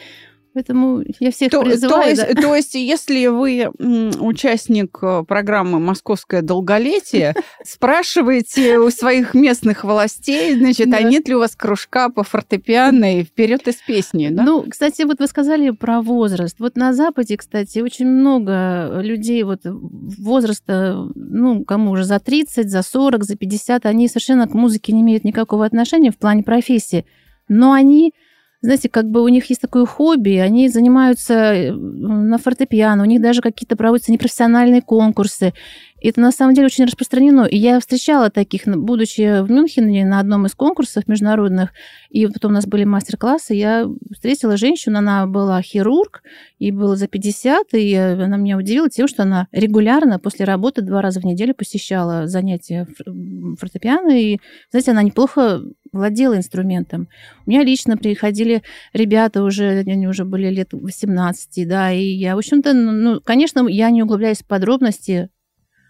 Поэтому 0.59 1.05
я 1.21 1.31
всех 1.31 1.53
То, 1.53 1.62
призываю... 1.62 2.03
то 2.03 2.09
есть, 2.09 2.35
да. 2.35 2.43
то 2.43 2.55
есть, 2.57 2.75
если 2.75 3.29
вы 3.29 3.71
участник 4.19 4.99
э, 5.03 5.23
программы 5.23 5.79
«Московское 5.79 6.43
долголетие», 6.43 7.37
спрашивайте 7.65 8.81
у 8.81 8.91
своих 8.91 9.35
местных 9.35 9.85
властей, 9.85 10.57
значит, 10.57 10.93
а 10.93 11.00
нет 11.03 11.29
ли 11.29 11.37
у 11.37 11.38
вас 11.38 11.55
кружка 11.55 12.09
по 12.09 12.25
фортепиано 12.25 13.21
и 13.21 13.23
вперед 13.23 13.69
из 13.69 13.77
песни, 13.77 14.31
да? 14.31 14.43
Ну, 14.43 14.65
кстати, 14.69 15.03
вот 15.03 15.21
вы 15.21 15.29
сказали 15.29 15.71
про 15.71 16.03
возраст. 16.03 16.59
Вот 16.59 16.75
на 16.75 16.93
Западе, 16.93 17.37
кстати, 17.37 17.79
очень 17.79 18.09
много 18.09 18.99
людей 19.00 19.45
вот 19.45 19.61
возраста, 19.62 21.07
ну, 21.15 21.65
кому 21.65 21.93
уже 21.93 22.03
за 22.03 22.19
30, 22.19 22.69
за 22.69 22.83
40, 22.83 23.23
за 23.23 23.37
50, 23.37 23.87
они 23.87 24.09
совершенно 24.09 24.49
к 24.49 24.55
музыке 24.55 24.93
не 24.93 25.03
имеют 25.03 25.23
никакого 25.23 25.65
отношения 25.65 26.11
в 26.11 26.19
плане 26.19 26.43
профессии. 26.43 27.07
Но 27.47 27.71
они, 27.71 28.12
знаете, 28.61 28.88
как 28.88 29.09
бы 29.09 29.23
у 29.23 29.29
них 29.29 29.49
есть 29.50 29.61
такое 29.61 29.87
хобби, 29.87 30.33
они 30.33 30.69
занимаются 30.69 31.35
э, 31.35 31.73
на 31.73 32.38
фортепиано, 32.38 33.05
у 33.05 33.07
них 33.07 33.23
даже 33.23 33.41
какие-то 33.41 33.77
проводятся 33.77 34.11
непрофессиональные 34.11 34.83
конкурсы. 34.83 35.55
И 36.00 36.09
это 36.09 36.21
на 36.21 36.33
самом 36.33 36.55
деле 36.55 36.67
очень 36.67 36.85
распространено. 36.85 37.45
И 37.45 37.57
я 37.57 37.79
встречала 37.79 38.31
таких, 38.31 38.67
будучи 38.67 39.43
в 39.43 39.50
Мюнхене 39.50 40.05
на 40.05 40.21
одном 40.21 40.47
из 40.47 40.55
конкурсов 40.55 41.07
международных, 41.07 41.71
и 42.11 42.27
потом 42.27 42.53
у 42.53 42.55
нас 42.55 42.67
были 42.67 42.85
мастер-классы, 42.85 43.55
я 43.55 43.88
встретила 44.12 44.57
женщину, 44.57 44.99
она 44.99 45.27
была 45.27 45.62
хирург, 45.62 46.23
ей 46.59 46.73
было 46.73 46.97
за 46.97 47.07
50, 47.07 47.75
и 47.75 47.95
она 47.95 48.37
меня 48.37 48.57
удивила 48.57 48.88
тем, 48.88 49.07
что 49.07 49.23
она 49.23 49.47
регулярно 49.53 50.19
после 50.19 50.45
работы 50.45 50.83
два 50.83 51.00
раза 51.00 51.21
в 51.21 51.25
неделю 51.25 51.55
посещала 51.55 52.27
занятия 52.27 52.87
фор- 52.97 53.57
фортепиано, 53.57 54.21
и, 54.21 54.38
знаете, 54.71 54.91
она 54.93 55.03
неплохо 55.03 55.62
владела 55.99 56.37
инструментом. 56.37 57.09
У 57.47 57.50
меня 57.50 57.62
лично 57.62 57.97
приходили 57.97 58.62
ребята 58.93 59.43
уже, 59.43 59.81
они 59.81 60.09
уже 60.09 60.25
были 60.25 60.49
лет 60.49 60.73
18, 60.73 61.69
да, 61.69 61.93
и 61.93 62.02
я, 62.02 62.35
в 62.35 62.38
общем-то, 62.38 62.73
ну, 62.73 62.93
ну, 62.93 63.21
конечно, 63.21 63.67
я 63.69 63.90
не 63.90 64.02
углубляюсь 64.02 64.38
в 64.38 64.47
подробности, 64.47 65.31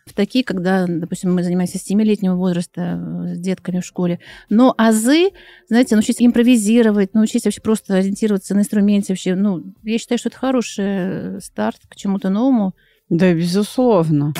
в 0.09 0.15
такие, 0.15 0.43
когда, 0.43 0.87
допустим, 0.89 1.35
мы 1.35 1.43
занимаемся 1.43 1.79
с 1.79 1.89
7-летнего 1.89 2.35
возраста 2.35 2.81
э, 2.81 3.35
с 3.35 3.39
детками 3.39 3.81
в 3.81 3.85
школе. 3.85 4.19
Но 4.49 4.75
азы, 4.77 5.29
знаете, 5.69 5.95
научиться 5.95 6.25
импровизировать, 6.25 7.15
научиться 7.15 7.49
вообще 7.49 7.61
просто 7.61 7.97
ориентироваться 7.97 8.55
на 8.55 8.61
инструменте 8.61 9.13
вообще, 9.13 9.35
ну, 9.35 9.75
я 9.85 9.99
считаю, 9.99 10.19
что 10.19 10.31
это 10.31 10.39
хороший 10.39 10.85
э, 10.87 11.41
старт 11.41 11.81
к 11.89 11.95
чему-то 11.95 12.31
новому. 12.31 12.75
Да, 13.09 13.33
безусловно. 13.33 14.35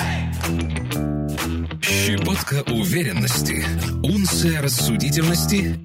Щепотка 2.09 2.63
уверенности, 2.71 3.63
унция 4.01 4.63
рассудительности 4.63 5.75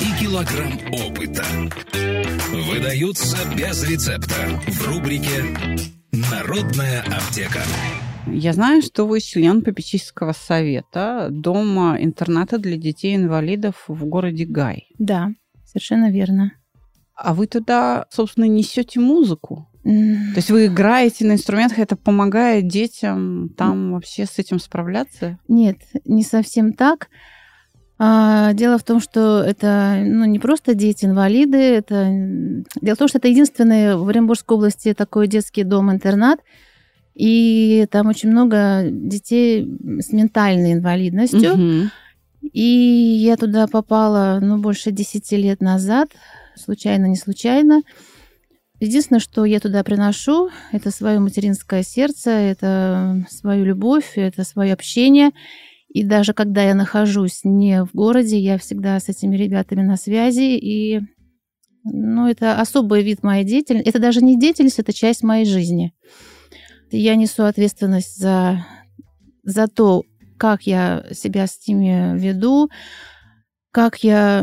и 0.00 0.20
килограмм 0.20 0.78
опыта. 0.92 1.42
Выдаются 2.52 3.38
без 3.58 3.82
рецепта 3.82 4.34
в 4.68 4.86
рубрике 4.86 5.42
«Народная 6.12 7.02
аптека». 7.02 7.58
Я 8.28 8.52
знаю, 8.52 8.82
что 8.82 9.08
вы 9.08 9.18
член 9.18 9.62
попечительского 9.62 10.32
совета 10.32 11.26
дома-интерната 11.32 12.58
для 12.58 12.76
детей-инвалидов 12.76 13.82
в 13.88 14.04
городе 14.04 14.44
Гай. 14.44 14.86
Да, 15.00 15.30
совершенно 15.64 16.12
верно. 16.12 16.52
А 17.16 17.34
вы 17.34 17.48
туда, 17.48 18.06
собственно, 18.10 18.44
несете 18.44 19.00
музыку? 19.00 19.66
То 19.86 20.36
есть 20.36 20.50
вы 20.50 20.66
играете 20.66 21.24
на 21.24 21.34
инструментах, 21.34 21.78
это 21.78 21.94
помогает 21.94 22.66
детям 22.66 23.50
там 23.56 23.92
вообще 23.92 24.26
с 24.26 24.36
этим 24.38 24.58
справляться? 24.58 25.38
Нет, 25.46 25.76
не 26.04 26.24
совсем 26.24 26.72
так. 26.72 27.08
А, 27.96 28.52
Дело 28.52 28.78
в 28.78 28.82
том, 28.82 29.00
что 29.00 29.40
это 29.40 30.02
ну, 30.04 30.24
не 30.24 30.40
просто 30.40 30.74
дети-инвалиды, 30.74 31.56
это... 31.56 32.08
Дело 32.80 32.96
в 32.96 32.98
том, 32.98 33.06
что 33.06 33.18
это 33.18 33.28
единственный 33.28 33.96
в 33.96 34.08
Оренбургской 34.08 34.56
области 34.56 34.92
такой 34.92 35.28
детский 35.28 35.62
дом-интернат, 35.62 36.40
и 37.14 37.86
там 37.88 38.08
очень 38.08 38.30
много 38.30 38.82
детей 38.90 39.72
с 40.00 40.12
ментальной 40.12 40.72
инвалидностью. 40.72 41.56
Мгм. 41.56 41.90
И 42.52 42.60
я 42.60 43.36
туда 43.36 43.68
попала, 43.68 44.40
ну, 44.42 44.58
больше 44.58 44.90
10 44.90 45.30
лет 45.32 45.60
назад, 45.60 46.08
случайно, 46.56 47.06
не 47.06 47.16
случайно. 47.16 47.82
Единственное, 48.78 49.20
что 49.20 49.44
я 49.44 49.58
туда 49.58 49.82
приношу, 49.82 50.50
это 50.70 50.90
свое 50.90 51.18
материнское 51.18 51.82
сердце, 51.82 52.30
это 52.30 53.24
свою 53.30 53.64
любовь, 53.64 54.12
это 54.16 54.44
свое 54.44 54.74
общение. 54.74 55.30
И 55.88 56.04
даже 56.04 56.34
когда 56.34 56.62
я 56.62 56.74
нахожусь 56.74 57.40
не 57.42 57.84
в 57.84 57.94
городе, 57.94 58.38
я 58.38 58.58
всегда 58.58 59.00
с 59.00 59.08
этими 59.08 59.34
ребятами 59.36 59.82
на 59.82 59.96
связи. 59.96 60.58
И 60.58 61.00
ну, 61.84 62.28
это 62.28 62.60
особый 62.60 63.02
вид 63.02 63.22
моей 63.22 63.44
деятельности. 63.44 63.88
Это 63.88 63.98
даже 63.98 64.20
не 64.20 64.38
деятельность, 64.38 64.78
это 64.78 64.92
часть 64.92 65.22
моей 65.22 65.46
жизни. 65.46 65.94
я 66.90 67.16
несу 67.16 67.44
ответственность 67.44 68.18
за, 68.18 68.66
за 69.42 69.68
то, 69.68 70.02
как 70.36 70.64
я 70.66 71.06
себя 71.12 71.46
с 71.46 71.66
ними 71.66 72.18
веду, 72.18 72.68
как 73.76 74.02
я... 74.02 74.40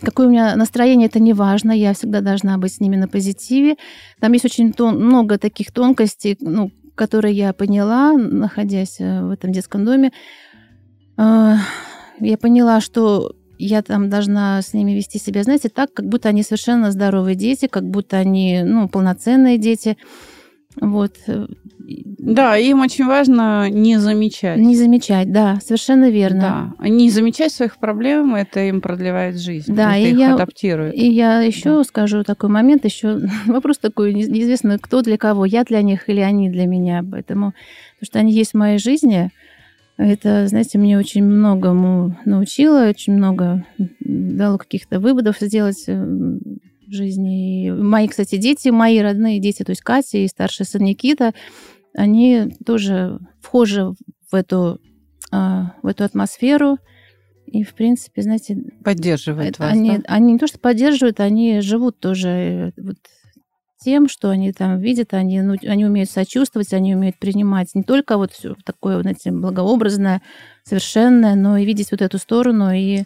Какое 0.00 0.26
у 0.26 0.30
меня 0.30 0.56
настроение, 0.56 1.08
это 1.08 1.18
не 1.18 1.34
важно. 1.34 1.70
Я 1.70 1.92
всегда 1.92 2.22
должна 2.22 2.56
быть 2.56 2.72
с 2.72 2.80
ними 2.80 2.96
на 2.96 3.08
позитиве. 3.08 3.76
Там 4.20 4.32
есть 4.32 4.46
очень 4.46 4.72
тон, 4.72 5.04
много 5.04 5.36
таких 5.36 5.70
тонкостей, 5.70 6.38
ну, 6.40 6.70
которые 6.94 7.34
я 7.34 7.52
поняла, 7.52 8.14
находясь 8.14 9.00
э, 9.00 9.22
в 9.22 9.30
этом 9.32 9.52
детском 9.52 9.84
доме. 9.84 10.12
А, 11.18 11.58
я 12.18 12.38
поняла, 12.38 12.80
что 12.80 13.36
я 13.58 13.82
там 13.82 14.08
должна 14.08 14.62
с 14.62 14.72
ними 14.72 14.92
вести 14.92 15.18
себя, 15.18 15.42
знаете, 15.42 15.68
так, 15.68 15.92
как 15.92 16.08
будто 16.08 16.30
они 16.30 16.42
совершенно 16.42 16.92
здоровые 16.92 17.34
дети, 17.34 17.66
как 17.66 17.84
будто 17.84 18.16
они, 18.16 18.62
ну, 18.64 18.88
полноценные 18.88 19.58
дети. 19.58 19.98
Вот. 20.80 21.16
Э, 21.26 21.46
да, 22.18 22.56
им 22.56 22.80
очень 22.80 23.06
важно 23.06 23.70
не 23.70 23.98
замечать. 23.98 24.58
Не 24.58 24.74
замечать, 24.74 25.30
да, 25.30 25.58
совершенно 25.62 26.10
верно. 26.10 26.74
Да, 26.78 26.88
не 26.88 27.10
замечать 27.10 27.52
своих 27.52 27.76
проблем, 27.78 28.34
это 28.34 28.60
им 28.60 28.80
продлевает 28.80 29.38
жизнь, 29.38 29.72
да, 29.72 29.96
это 29.96 30.08
и 30.08 30.10
их 30.10 30.18
я, 30.18 30.34
адаптирует. 30.34 30.94
И 30.94 31.08
я 31.08 31.40
еще 31.40 31.78
да. 31.78 31.84
скажу 31.84 32.24
такой 32.24 32.50
момент, 32.50 32.84
еще 32.84 33.20
вопрос 33.46 33.78
такой, 33.78 34.12
неизвестно, 34.14 34.78
кто 34.78 35.02
для 35.02 35.16
кого, 35.16 35.44
я 35.44 35.62
для 35.64 35.82
них 35.82 36.08
или 36.08 36.20
они 36.20 36.50
для 36.50 36.66
меня, 36.66 37.04
поэтому, 37.08 37.52
потому 37.98 38.06
что 38.06 38.18
они 38.18 38.32
есть 38.32 38.52
в 38.52 38.56
моей 38.56 38.78
жизни, 38.78 39.30
это, 39.96 40.46
знаете, 40.48 40.78
мне 40.78 40.98
очень 40.98 41.24
многому 41.24 42.18
научило, 42.24 42.88
очень 42.88 43.14
много 43.14 43.64
дало 44.00 44.58
каких-то 44.58 45.00
выводов 45.00 45.36
сделать 45.40 45.84
э, 45.86 46.38
жизни. 46.92 47.66
И 47.66 47.70
мои, 47.70 48.08
кстати, 48.08 48.36
дети, 48.36 48.68
мои 48.68 48.98
родные 49.00 49.40
дети, 49.40 49.62
то 49.62 49.70
есть 49.70 49.82
Катя 49.82 50.18
и 50.18 50.28
старший 50.28 50.66
сын 50.66 50.82
Никита, 50.82 51.32
они 51.94 52.56
тоже 52.64 53.18
вхожи 53.40 53.94
в 54.30 54.34
эту, 54.34 54.80
а, 55.30 55.74
в 55.82 55.86
эту 55.86 56.04
атмосферу. 56.04 56.78
И, 57.46 57.62
в 57.62 57.74
принципе, 57.74 58.22
знаете... 58.22 58.58
Поддерживают 58.84 59.58
вас, 59.58 59.72
они, 59.72 59.98
да? 59.98 60.04
они 60.08 60.32
не 60.32 60.38
то, 60.38 60.46
что 60.46 60.58
поддерживают, 60.58 61.20
они 61.20 61.60
живут 61.60 62.00
тоже 62.00 62.28
э, 62.28 62.72
вот 62.76 62.96
тем, 63.78 64.08
что 64.08 64.30
они 64.30 64.52
там 64.52 64.80
видят, 64.80 65.14
они, 65.14 65.40
ну, 65.42 65.54
они 65.62 65.86
умеют 65.86 66.10
сочувствовать, 66.10 66.72
они 66.72 66.96
умеют 66.96 67.18
принимать 67.18 67.74
не 67.74 67.84
только 67.84 68.16
вот 68.16 68.32
все 68.32 68.56
такое, 68.64 69.00
знаете, 69.00 69.30
благообразное, 69.30 70.22
совершенное, 70.64 71.36
но 71.36 71.56
и 71.56 71.64
видеть 71.64 71.92
вот 71.92 72.02
эту 72.02 72.18
сторону 72.18 72.72
и 72.72 73.04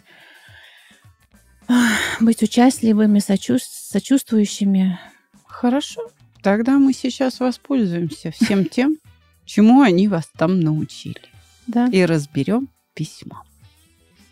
быть 2.19 2.43
участливыми, 2.43 3.19
сочувствующими. 3.19 4.99
Хорошо. 5.45 6.09
Тогда 6.41 6.79
мы 6.79 6.93
сейчас 6.93 7.39
воспользуемся 7.39 8.31
всем 8.31 8.65
тем, 8.65 8.97
чему 9.45 9.81
они 9.81 10.07
вас 10.07 10.29
там 10.37 10.59
научили. 10.59 11.21
Да. 11.67 11.87
И 11.87 12.03
разберем 12.03 12.69
письмо. 12.93 13.43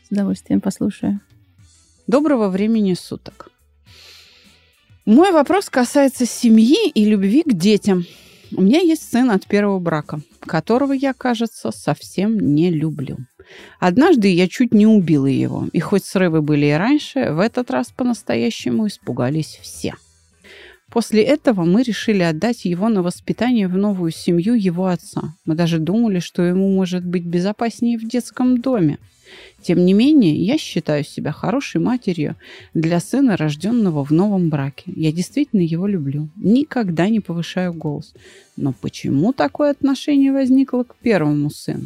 С 0.08 0.12
удовольствием 0.12 0.62
послушаю. 0.62 1.19
Доброго 2.08 2.50
времени 2.50 2.96
суток. 2.96 3.51
Мой 5.05 5.31
вопрос 5.31 5.69
касается 5.69 6.25
семьи 6.25 6.89
и 6.89 7.05
любви 7.05 7.43
к 7.43 7.53
детям. 7.53 8.05
У 8.56 8.62
меня 8.62 8.79
есть 8.79 9.10
сын 9.10 9.29
от 9.32 9.46
первого 9.46 9.79
брака, 9.79 10.22
которого 10.41 10.94
я, 10.94 11.13
кажется, 11.13 11.72
совсем 11.72 12.39
не 12.39 12.72
люблю. 12.72 13.18
Однажды 13.79 14.27
я 14.27 14.48
чуть 14.48 14.74
не 14.74 14.88
убила 14.88 15.27
его, 15.27 15.68
и 15.72 15.79
хоть 15.79 16.06
срывы 16.06 16.41
были 16.41 16.68
и 16.68 16.72
раньше, 16.72 17.32
в 17.32 17.39
этот 17.39 17.72
раз 17.72 17.91
по-настоящему 17.91 18.88
испугались 18.88 19.60
все– 19.62 19.96
После 20.89 21.22
этого 21.22 21.65
мы 21.65 21.84
решили 21.84 22.24
отдать 22.24 22.65
его 22.65 22.89
на 22.89 23.03
воспитание 23.03 23.67
в 23.67 23.77
новую 23.77 24.12
семью 24.12 24.55
его 24.55 24.88
отца. 24.88 25.36
Мы 25.46 25.55
даже 25.55 25.77
думали, 25.77 26.19
что 26.19 26.41
ему 26.41 26.69
может 26.74 27.05
быть 27.05 27.24
безопаснее 27.24 27.98
в 27.98 28.08
детском 28.08 28.60
доме. 28.60 28.98
Тем 29.62 29.86
не 29.86 29.93
менее, 29.93 30.34
я 30.36 30.58
считаю 30.58 31.03
себя 31.03 31.31
хорошей 31.31 31.79
матерью 31.79 32.36
для 32.74 33.00
сына, 33.00 33.38
рожденного 33.38 34.03
в 34.03 34.10
новом 34.10 34.50
браке. 34.50 34.91
Я 34.96 35.12
действительно 35.12 35.62
его 35.62 35.86
люблю. 35.86 36.29
Никогда 36.38 37.10
не 37.10 37.19
повышаю 37.19 37.74
голос. 37.74 38.13
Но 38.58 38.74
почему 38.74 39.31
такое 39.31 39.69
отношение 39.69 40.31
возникло 40.31 40.84
к 40.84 40.95
первому 40.95 41.52
сыну? 41.52 41.86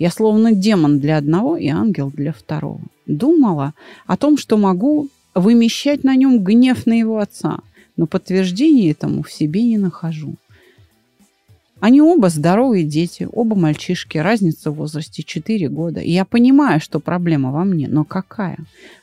Я 0.00 0.10
словно 0.10 0.52
демон 0.52 0.98
для 0.98 1.18
одного 1.18 1.56
и 1.56 1.68
ангел 1.68 2.10
для 2.10 2.32
второго. 2.32 2.80
Думала 3.06 3.74
о 4.06 4.16
том, 4.16 4.36
что 4.36 4.56
могу 4.56 5.08
вымещать 5.32 6.02
на 6.02 6.16
нем 6.16 6.42
гнев 6.42 6.86
на 6.86 6.98
его 6.98 7.18
отца– 7.18 7.60
но 8.00 8.06
подтверждения 8.06 8.92
этому 8.92 9.22
в 9.22 9.30
себе 9.30 9.62
не 9.62 9.76
нахожу. 9.76 10.36
Они 11.80 12.00
оба 12.00 12.30
здоровые 12.30 12.82
дети, 12.82 13.28
оба 13.30 13.54
мальчишки, 13.54 14.16
разница 14.16 14.70
в 14.70 14.76
возрасте 14.76 15.22
4 15.22 15.68
года. 15.68 16.00
И 16.00 16.10
я 16.10 16.24
понимаю, 16.24 16.80
что 16.80 16.98
проблема 16.98 17.52
во 17.52 17.62
мне, 17.64 17.88
но 17.88 18.04
какая? 18.04 18.56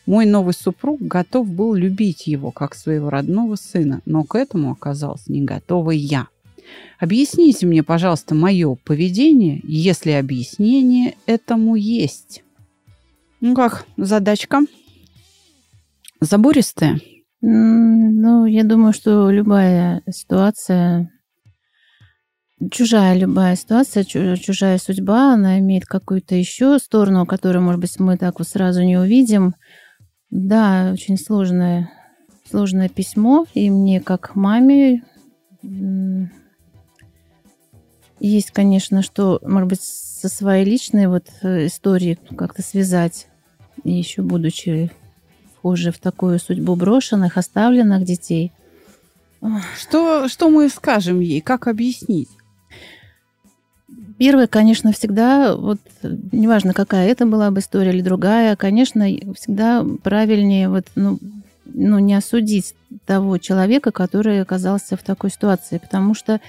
Мой 0.08 0.26
новый 0.26 0.56
супруг 0.56 1.00
готов 1.00 1.48
был 1.48 1.76
любить 1.76 2.26
его, 2.26 2.50
как 2.50 2.74
своего 2.74 3.12
родного 3.12 3.54
сына, 3.54 4.02
но 4.08 4.24
к 4.24 4.34
этому 4.34 4.72
оказалась 4.72 5.28
не 5.28 5.44
готова 5.44 5.92
я. 5.92 6.28
Объясните 6.98 7.68
мне, 7.68 7.84
пожалуйста, 7.84 8.34
мое 8.34 8.78
поведение, 8.84 9.62
если 9.64 10.10
объяснение 10.10 11.14
этому 11.28 11.76
есть. 11.76 12.42
Ну 13.42 13.54
как, 13.54 13.86
задачка? 13.96 14.62
Забористая? 16.20 17.00
Ну, 17.42 18.46
я 18.46 18.64
думаю, 18.64 18.94
что 18.94 19.30
любая 19.30 20.02
ситуация, 20.10 21.12
чужая 22.72 23.16
любая 23.16 23.56
ситуация, 23.56 24.04
чужая 24.04 24.80
судьба, 24.80 25.34
она 25.34 25.60
имеет 25.60 25.86
какую-то 25.86 26.34
еще 26.34 26.80
сторону, 26.80 27.26
которую, 27.28 27.64
может 27.64 27.80
быть, 27.80 28.00
мы 28.00 28.18
так 28.18 28.40
вот 28.40 28.48
сразу 28.48 28.84
не 28.84 28.98
увидим. 28.98 29.54
Да, 30.32 30.90
очень 30.94 31.18
сложное, 31.18 31.92
сложное 32.50 32.90
письмо, 32.90 33.46
и 33.54 33.70
мне 33.70 34.02
как 34.02 34.36
маме 34.36 35.04
есть, 38.20 38.52
конечно, 38.52 39.04
что, 39.04 39.40
может 39.44 39.70
быть, 39.70 39.82
со 39.82 40.28
своей 40.28 40.66
личной 40.66 41.08
вот 41.08 41.28
э, 41.44 41.68
историей 41.68 42.18
как-то 42.36 42.64
связать, 42.64 43.28
еще 43.84 44.24
будучи 44.24 44.92
похожи 45.68 45.92
в 45.92 45.98
такую 45.98 46.40
судьбу 46.40 46.76
брошенных, 46.76 47.38
оставленных 47.38 48.06
детей. 48.06 48.52
Что, 49.78 50.28
что 50.30 50.50
мы 50.50 50.70
скажем 50.70 51.20
ей? 51.20 51.42
Как 51.42 51.68
объяснить? 51.68 52.30
Первое, 54.18 54.48
конечно, 54.48 54.92
всегда, 54.94 55.56
вот 55.56 55.80
неважно, 56.32 56.74
какая 56.74 57.08
это 57.10 57.26
была 57.26 57.52
бы 57.52 57.60
история 57.60 57.92
или 57.92 58.02
другая, 58.02 58.56
конечно, 58.56 59.06
всегда 59.36 59.86
правильнее 60.02 60.70
вот, 60.70 60.86
ну, 60.96 61.20
ну, 61.66 62.00
не 62.00 62.16
осудить 62.16 62.74
того 63.06 63.38
человека, 63.38 63.92
который 63.92 64.42
оказался 64.42 64.98
в 64.98 65.04
такой 65.04 65.30
ситуации, 65.30 65.78
потому 65.78 66.16
что 66.16 66.40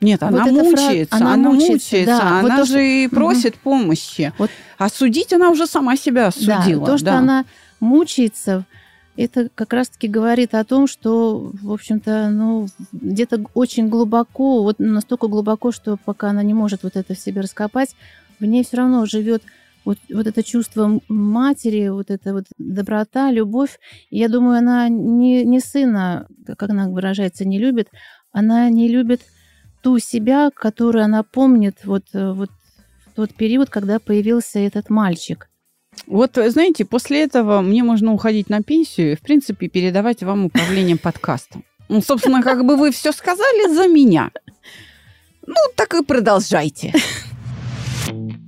нет, 0.00 0.20
вот 0.20 0.32
она 0.32 0.46
мучается, 0.46 1.16
фраз... 1.16 1.22
она, 1.22 1.34
она 1.34 1.50
мучается, 1.50 1.96
мучается 1.96 2.18
да. 2.18 2.38
она 2.38 2.56
вот 2.56 2.68
же 2.68 2.74
то, 2.74 2.80
и 2.80 3.08
просит 3.08 3.54
угу. 3.54 3.60
помощи. 3.64 4.32
Вот. 4.38 4.50
А 4.78 4.88
судить 4.88 5.32
она 5.32 5.50
уже 5.50 5.66
сама 5.66 5.96
себя 5.96 6.28
осудила. 6.28 6.86
Да, 6.86 6.92
то, 6.92 6.98
что 6.98 7.06
да. 7.06 7.18
она 7.18 7.44
мучается, 7.82 8.64
это 9.16 9.50
как 9.54 9.74
раз-таки 9.74 10.08
говорит 10.08 10.54
о 10.54 10.64
том, 10.64 10.86
что, 10.86 11.50
в 11.52 11.70
общем-то, 11.70 12.30
ну, 12.30 12.68
где-то 12.92 13.44
очень 13.52 13.88
глубоко, 13.88 14.62
вот 14.62 14.78
настолько 14.78 15.26
глубоко, 15.26 15.70
что 15.72 15.98
пока 16.02 16.30
она 16.30 16.42
не 16.42 16.54
может 16.54 16.82
вот 16.82 16.96
это 16.96 17.14
в 17.14 17.18
себе 17.18 17.42
раскопать, 17.42 17.94
в 18.40 18.44
ней 18.44 18.64
все 18.64 18.78
равно 18.78 19.04
живет 19.04 19.42
вот, 19.84 19.98
вот 20.10 20.26
это 20.26 20.42
чувство 20.42 21.00
матери, 21.08 21.88
вот 21.88 22.10
эта 22.10 22.32
вот 22.32 22.44
доброта, 22.56 23.30
любовь. 23.32 23.78
Я 24.10 24.28
думаю, 24.28 24.58
она 24.58 24.88
не, 24.88 25.44
не 25.44 25.60
сына, 25.60 26.28
как 26.46 26.62
она 26.70 26.88
выражается, 26.88 27.44
не 27.44 27.58
любит, 27.58 27.88
она 28.30 28.70
не 28.70 28.88
любит 28.88 29.20
ту 29.82 29.98
себя, 29.98 30.50
которую 30.54 31.04
она 31.04 31.22
помнит 31.24 31.84
вот, 31.84 32.04
вот 32.14 32.50
в 33.06 33.14
тот 33.16 33.34
период, 33.34 33.68
когда 33.68 33.98
появился 33.98 34.60
этот 34.60 34.88
мальчик. 34.88 35.48
Вот, 36.06 36.36
знаете, 36.36 36.84
после 36.84 37.22
этого 37.22 37.60
мне 37.60 37.82
можно 37.82 38.12
уходить 38.12 38.48
на 38.48 38.62
пенсию 38.62 39.12
и, 39.12 39.16
в 39.16 39.20
принципе, 39.20 39.68
передавать 39.68 40.22
вам 40.22 40.46
управление 40.46 40.96
подкастом. 40.96 41.64
Ну, 41.88 42.00
собственно, 42.00 42.42
как 42.42 42.64
бы 42.64 42.76
вы 42.76 42.90
все 42.90 43.12
сказали 43.12 43.72
за 43.74 43.88
меня. 43.88 44.30
Ну, 45.46 45.54
так 45.76 45.94
и 45.94 46.02
продолжайте. 46.02 46.92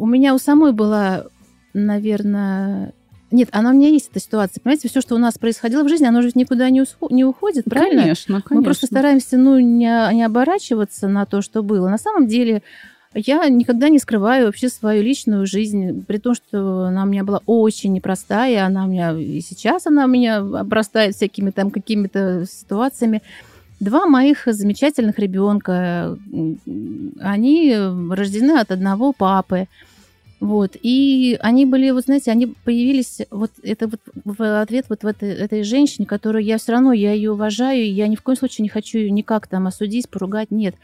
у 0.00 0.06
меня 0.06 0.34
у 0.34 0.38
самой 0.38 0.72
была, 0.72 1.24
наверное, 1.74 2.92
нет, 3.30 3.48
она 3.52 3.70
у 3.70 3.74
меня 3.74 3.88
есть, 3.88 4.08
эта 4.10 4.18
ситуация. 4.18 4.60
Понимаете, 4.60 4.88
все, 4.88 5.00
что 5.00 5.14
у 5.14 5.18
нас 5.18 5.38
происходило 5.38 5.84
в 5.84 5.88
жизни, 5.88 6.06
оно 6.06 6.22
же 6.22 6.30
никуда 6.34 6.68
не, 6.70 6.84
не 7.10 7.24
уходит, 7.24 7.66
правильно? 7.66 8.02
Конечно, 8.02 8.40
конечно. 8.42 8.56
Мы 8.56 8.62
просто 8.62 8.86
стараемся, 8.86 9.36
ну, 9.36 9.58
не, 9.58 10.14
не 10.14 10.24
оборачиваться 10.24 11.06
на 11.06 11.26
то, 11.26 11.42
что 11.42 11.62
было. 11.62 11.88
На 11.88 11.98
самом 11.98 12.26
деле, 12.26 12.62
я 13.14 13.46
никогда 13.48 13.88
не 13.88 13.98
скрываю 13.98 14.46
вообще 14.46 14.68
свою 14.68 15.02
личную 15.02 15.46
жизнь, 15.46 16.04
при 16.06 16.16
том, 16.18 16.34
что 16.34 16.86
она 16.86 17.04
у 17.04 17.06
меня 17.06 17.22
была 17.22 17.40
очень 17.44 17.92
непростая, 17.92 18.66
она 18.66 18.84
у 18.84 18.88
меня 18.88 19.12
и 19.12 19.40
сейчас 19.40 19.86
она 19.86 20.06
у 20.06 20.08
меня 20.08 20.38
обрастает 20.38 21.14
всякими 21.14 21.50
там 21.50 21.70
какими-то 21.70 22.46
ситуациями. 22.50 23.22
Два 23.80 24.06
моих 24.06 24.42
замечательных 24.46 25.18
ребенка, 25.18 26.18
они 27.20 27.74
рождены 28.10 28.58
от 28.58 28.70
одного 28.70 29.12
папы. 29.12 29.68
Вот. 30.40 30.74
И 30.82 31.36
они 31.40 31.66
были, 31.66 31.90
вот 31.90 32.04
знаете, 32.04 32.30
они 32.30 32.46
появились, 32.46 33.20
вот 33.30 33.50
это 33.62 33.88
вот 33.88 34.00
в 34.24 34.60
ответ 34.62 34.86
вот 34.88 35.02
в 35.02 35.06
этой, 35.06 35.32
этой 35.32 35.62
женщине, 35.62 36.06
которую 36.06 36.42
я 36.42 36.56
все 36.56 36.72
равно, 36.72 36.94
я 36.94 37.12
ее 37.12 37.32
уважаю, 37.32 37.92
я 37.92 38.08
ни 38.08 38.16
в 38.16 38.22
коем 38.22 38.38
случае 38.38 38.62
не 38.62 38.70
хочу 38.70 38.98
ее 38.98 39.10
никак 39.10 39.46
там 39.46 39.66
осудить, 39.66 40.08
поругать, 40.08 40.50
нет. 40.50 40.74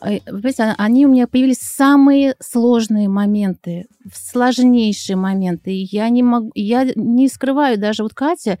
А, 0.00 0.18
понимаете, 0.26 0.62
а, 0.64 0.74
они 0.78 1.06
у 1.06 1.08
меня 1.08 1.28
появились 1.28 1.60
самые 1.60 2.34
сложные 2.40 3.08
моменты, 3.08 3.86
сложнейшие 4.12 5.16
моменты. 5.16 5.86
Я 5.90 6.08
не 6.08 6.24
могу, 6.24 6.50
я 6.56 6.84
не 6.96 7.28
скрываю 7.28 7.78
даже 7.78 8.02
вот 8.02 8.14
Катя, 8.14 8.58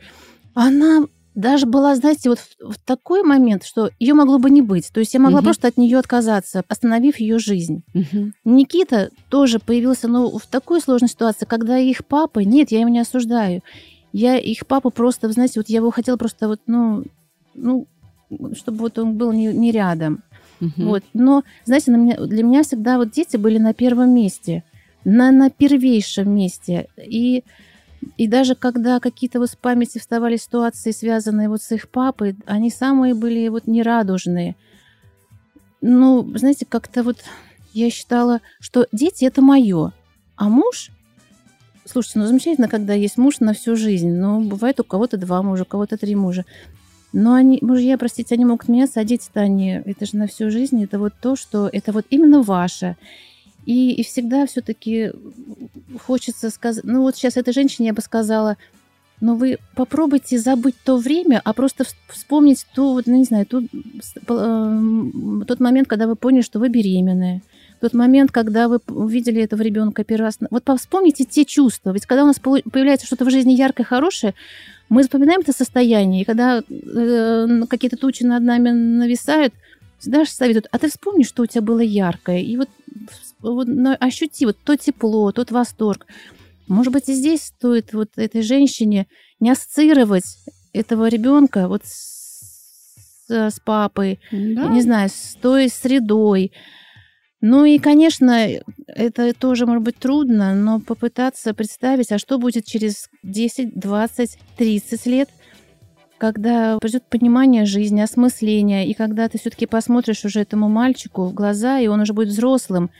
она 0.54 1.06
даже 1.40 1.66
была, 1.66 1.94
знаете, 1.96 2.28
вот 2.28 2.38
в, 2.38 2.72
в 2.72 2.78
такой 2.78 3.22
момент, 3.22 3.64
что 3.64 3.90
ее 3.98 4.14
могло 4.14 4.38
бы 4.38 4.50
не 4.50 4.62
быть. 4.62 4.90
То 4.92 5.00
есть 5.00 5.14
я 5.14 5.20
могла 5.20 5.38
угу. 5.38 5.46
просто 5.46 5.68
от 5.68 5.76
нее 5.76 5.98
отказаться, 5.98 6.62
остановив 6.68 7.18
ее 7.18 7.38
жизнь. 7.38 7.82
Угу. 7.94 8.32
Никита 8.44 9.10
тоже 9.28 9.58
появился, 9.58 10.08
но 10.08 10.38
в 10.38 10.46
такой 10.46 10.80
сложной 10.80 11.08
ситуации, 11.08 11.46
когда 11.46 11.78
их 11.78 12.04
папа, 12.06 12.40
нет, 12.40 12.70
я 12.70 12.80
его 12.80 12.90
не 12.90 13.00
осуждаю. 13.00 13.62
Я 14.12 14.38
их 14.38 14.66
папа 14.66 14.90
просто, 14.90 15.30
знаете, 15.32 15.60
вот 15.60 15.68
я 15.68 15.76
его 15.76 15.90
хотела 15.90 16.16
просто 16.16 16.48
вот, 16.48 16.60
ну, 16.66 17.04
ну, 17.54 17.86
чтобы 18.54 18.78
вот 18.78 18.98
он 18.98 19.16
был 19.16 19.32
не, 19.32 19.46
не 19.46 19.70
рядом. 19.72 20.22
Угу. 20.60 20.72
Вот. 20.76 21.04
Но, 21.14 21.42
знаете, 21.64 21.90
на 21.90 21.96
меня, 21.96 22.16
для 22.16 22.42
меня 22.42 22.62
всегда 22.62 22.98
вот 22.98 23.12
дети 23.12 23.36
были 23.36 23.58
на 23.58 23.72
первом 23.72 24.14
месте, 24.14 24.62
на, 25.04 25.30
на 25.30 25.50
первейшем 25.50 26.34
месте. 26.34 26.88
И 26.98 27.44
и 28.16 28.26
даже 28.26 28.54
когда 28.54 29.00
какие-то 29.00 29.40
вот 29.40 29.50
в 29.50 29.58
памяти 29.58 29.98
вставали 29.98 30.36
ситуации, 30.36 30.90
связанные 30.90 31.48
вот 31.48 31.62
с 31.62 31.72
их 31.72 31.88
папой, 31.88 32.36
они 32.46 32.70
самые 32.70 33.14
были 33.14 33.48
вот 33.48 33.66
нерадужные. 33.66 34.56
Ну, 35.80 36.30
знаете, 36.36 36.66
как-то 36.66 37.02
вот 37.02 37.18
я 37.72 37.90
считала, 37.90 38.40
что 38.58 38.86
дети 38.92 39.24
это 39.24 39.42
мое, 39.42 39.92
а 40.36 40.48
муж 40.48 40.90
Слушайте, 41.90 42.20
ну 42.20 42.26
замечательно, 42.26 42.68
когда 42.68 42.94
есть 42.94 43.16
муж 43.16 43.40
на 43.40 43.52
всю 43.52 43.74
жизнь. 43.74 44.10
Но 44.10 44.40
бывает 44.40 44.78
у 44.78 44.84
кого-то 44.84 45.16
два 45.16 45.42
мужа, 45.42 45.62
у 45.62 45.66
кого-то 45.66 45.96
три 45.96 46.14
мужа. 46.14 46.44
Но 47.12 47.34
они, 47.34 47.58
мужья, 47.62 47.98
простите, 47.98 48.36
они 48.36 48.44
могут 48.44 48.68
меняться, 48.68 49.00
а 49.00 49.04
дети-то 49.04 49.40
они, 49.40 49.82
это 49.84 50.06
же 50.06 50.16
на 50.16 50.28
всю 50.28 50.50
жизнь, 50.50 50.80
это 50.84 51.00
вот 51.00 51.14
то, 51.20 51.34
что 51.34 51.68
это 51.72 51.90
вот 51.90 52.06
именно 52.10 52.42
ваше. 52.42 52.96
И, 53.66 53.92
и 53.92 54.02
всегда 54.02 54.46
все-таки 54.46 55.12
хочется 55.98 56.50
сказать, 56.50 56.84
ну 56.84 57.02
вот 57.02 57.16
сейчас 57.16 57.36
этой 57.36 57.52
женщине 57.52 57.88
я 57.88 57.94
бы 57.94 58.02
сказала, 58.02 58.56
но 59.20 59.34
вы 59.34 59.58
попробуйте 59.74 60.38
забыть 60.38 60.76
то 60.82 60.96
время, 60.96 61.40
а 61.44 61.52
просто 61.52 61.84
вспомнить 62.08 62.66
ту, 62.74 63.00
ну, 63.04 63.16
не 63.16 63.24
знаю, 63.24 63.44
ту, 63.46 63.62
э, 63.62 65.44
тот 65.46 65.60
момент, 65.60 65.88
когда 65.88 66.06
вы 66.06 66.16
поняли, 66.16 66.42
что 66.42 66.58
вы 66.58 66.68
беременны, 66.68 67.42
тот 67.80 67.94
момент, 67.94 68.30
когда 68.30 68.68
вы 68.68 68.80
увидели 68.88 69.42
этого 69.42 69.62
ребенка 69.62 70.04
первый 70.04 70.24
раз. 70.24 70.38
Вот 70.50 70.64
вспомните 70.78 71.24
те 71.24 71.44
чувства. 71.44 71.92
Ведь 71.92 72.06
когда 72.06 72.24
у 72.24 72.26
нас 72.26 72.38
появляется 72.38 73.06
что-то 73.06 73.24
в 73.24 73.30
жизни 73.30 73.52
яркое, 73.52 73.86
хорошее, 73.86 74.34
мы 74.88 75.02
запоминаем 75.02 75.40
это 75.40 75.52
состояние. 75.52 76.22
И 76.22 76.24
когда 76.24 76.58
э, 76.68 77.62
какие-то 77.68 77.96
тучи 77.96 78.22
над 78.22 78.42
нами 78.42 78.70
нависают, 78.70 79.54
же 80.24 80.30
советуют, 80.30 80.66
а 80.70 80.78
ты 80.78 80.88
вспомни, 80.88 81.22
что 81.22 81.42
у 81.42 81.46
тебя 81.46 81.62
было 81.62 81.80
яркое. 81.80 82.38
И 82.38 82.56
вот 82.56 82.68
вот, 83.40 83.68
ощути 84.00 84.46
вот 84.46 84.56
то 84.64 84.76
тепло, 84.76 85.32
тот 85.32 85.50
восторг. 85.50 86.06
Может 86.68 86.92
быть, 86.92 87.08
и 87.08 87.14
здесь 87.14 87.44
стоит 87.44 87.92
вот 87.92 88.10
этой 88.16 88.42
женщине 88.42 89.06
не 89.40 89.50
ассоциировать 89.50 90.38
этого 90.72 91.08
ребенка 91.08 91.66
вот 91.68 91.82
с, 91.84 93.28
с 93.28 93.58
папой, 93.60 94.20
да. 94.30 94.68
не 94.68 94.82
знаю, 94.82 95.08
с 95.08 95.36
той 95.40 95.68
средой. 95.68 96.52
Ну 97.40 97.64
и, 97.64 97.78
конечно, 97.78 98.46
это 98.86 99.32
тоже 99.32 99.64
может 99.66 99.82
быть 99.82 99.96
трудно, 99.96 100.54
но 100.54 100.78
попытаться 100.78 101.54
представить, 101.54 102.12
а 102.12 102.18
что 102.18 102.38
будет 102.38 102.66
через 102.66 103.08
10, 103.22 103.78
20, 103.78 104.38
30 104.58 105.06
лет, 105.06 105.30
когда 106.20 106.78
придет 106.78 107.02
понимание 107.04 107.64
жизни, 107.64 108.00
осмысление, 108.00 108.86
и 108.86 108.92
когда 108.92 109.28
ты 109.28 109.38
все-таки 109.38 109.64
посмотришь 109.66 110.24
уже 110.24 110.40
этому 110.40 110.68
мальчику 110.68 111.24
в 111.24 111.32
глаза, 111.32 111.80
и 111.80 111.86
он 111.86 112.00
уже 112.00 112.12
будет 112.12 112.28
взрослым, 112.28 112.90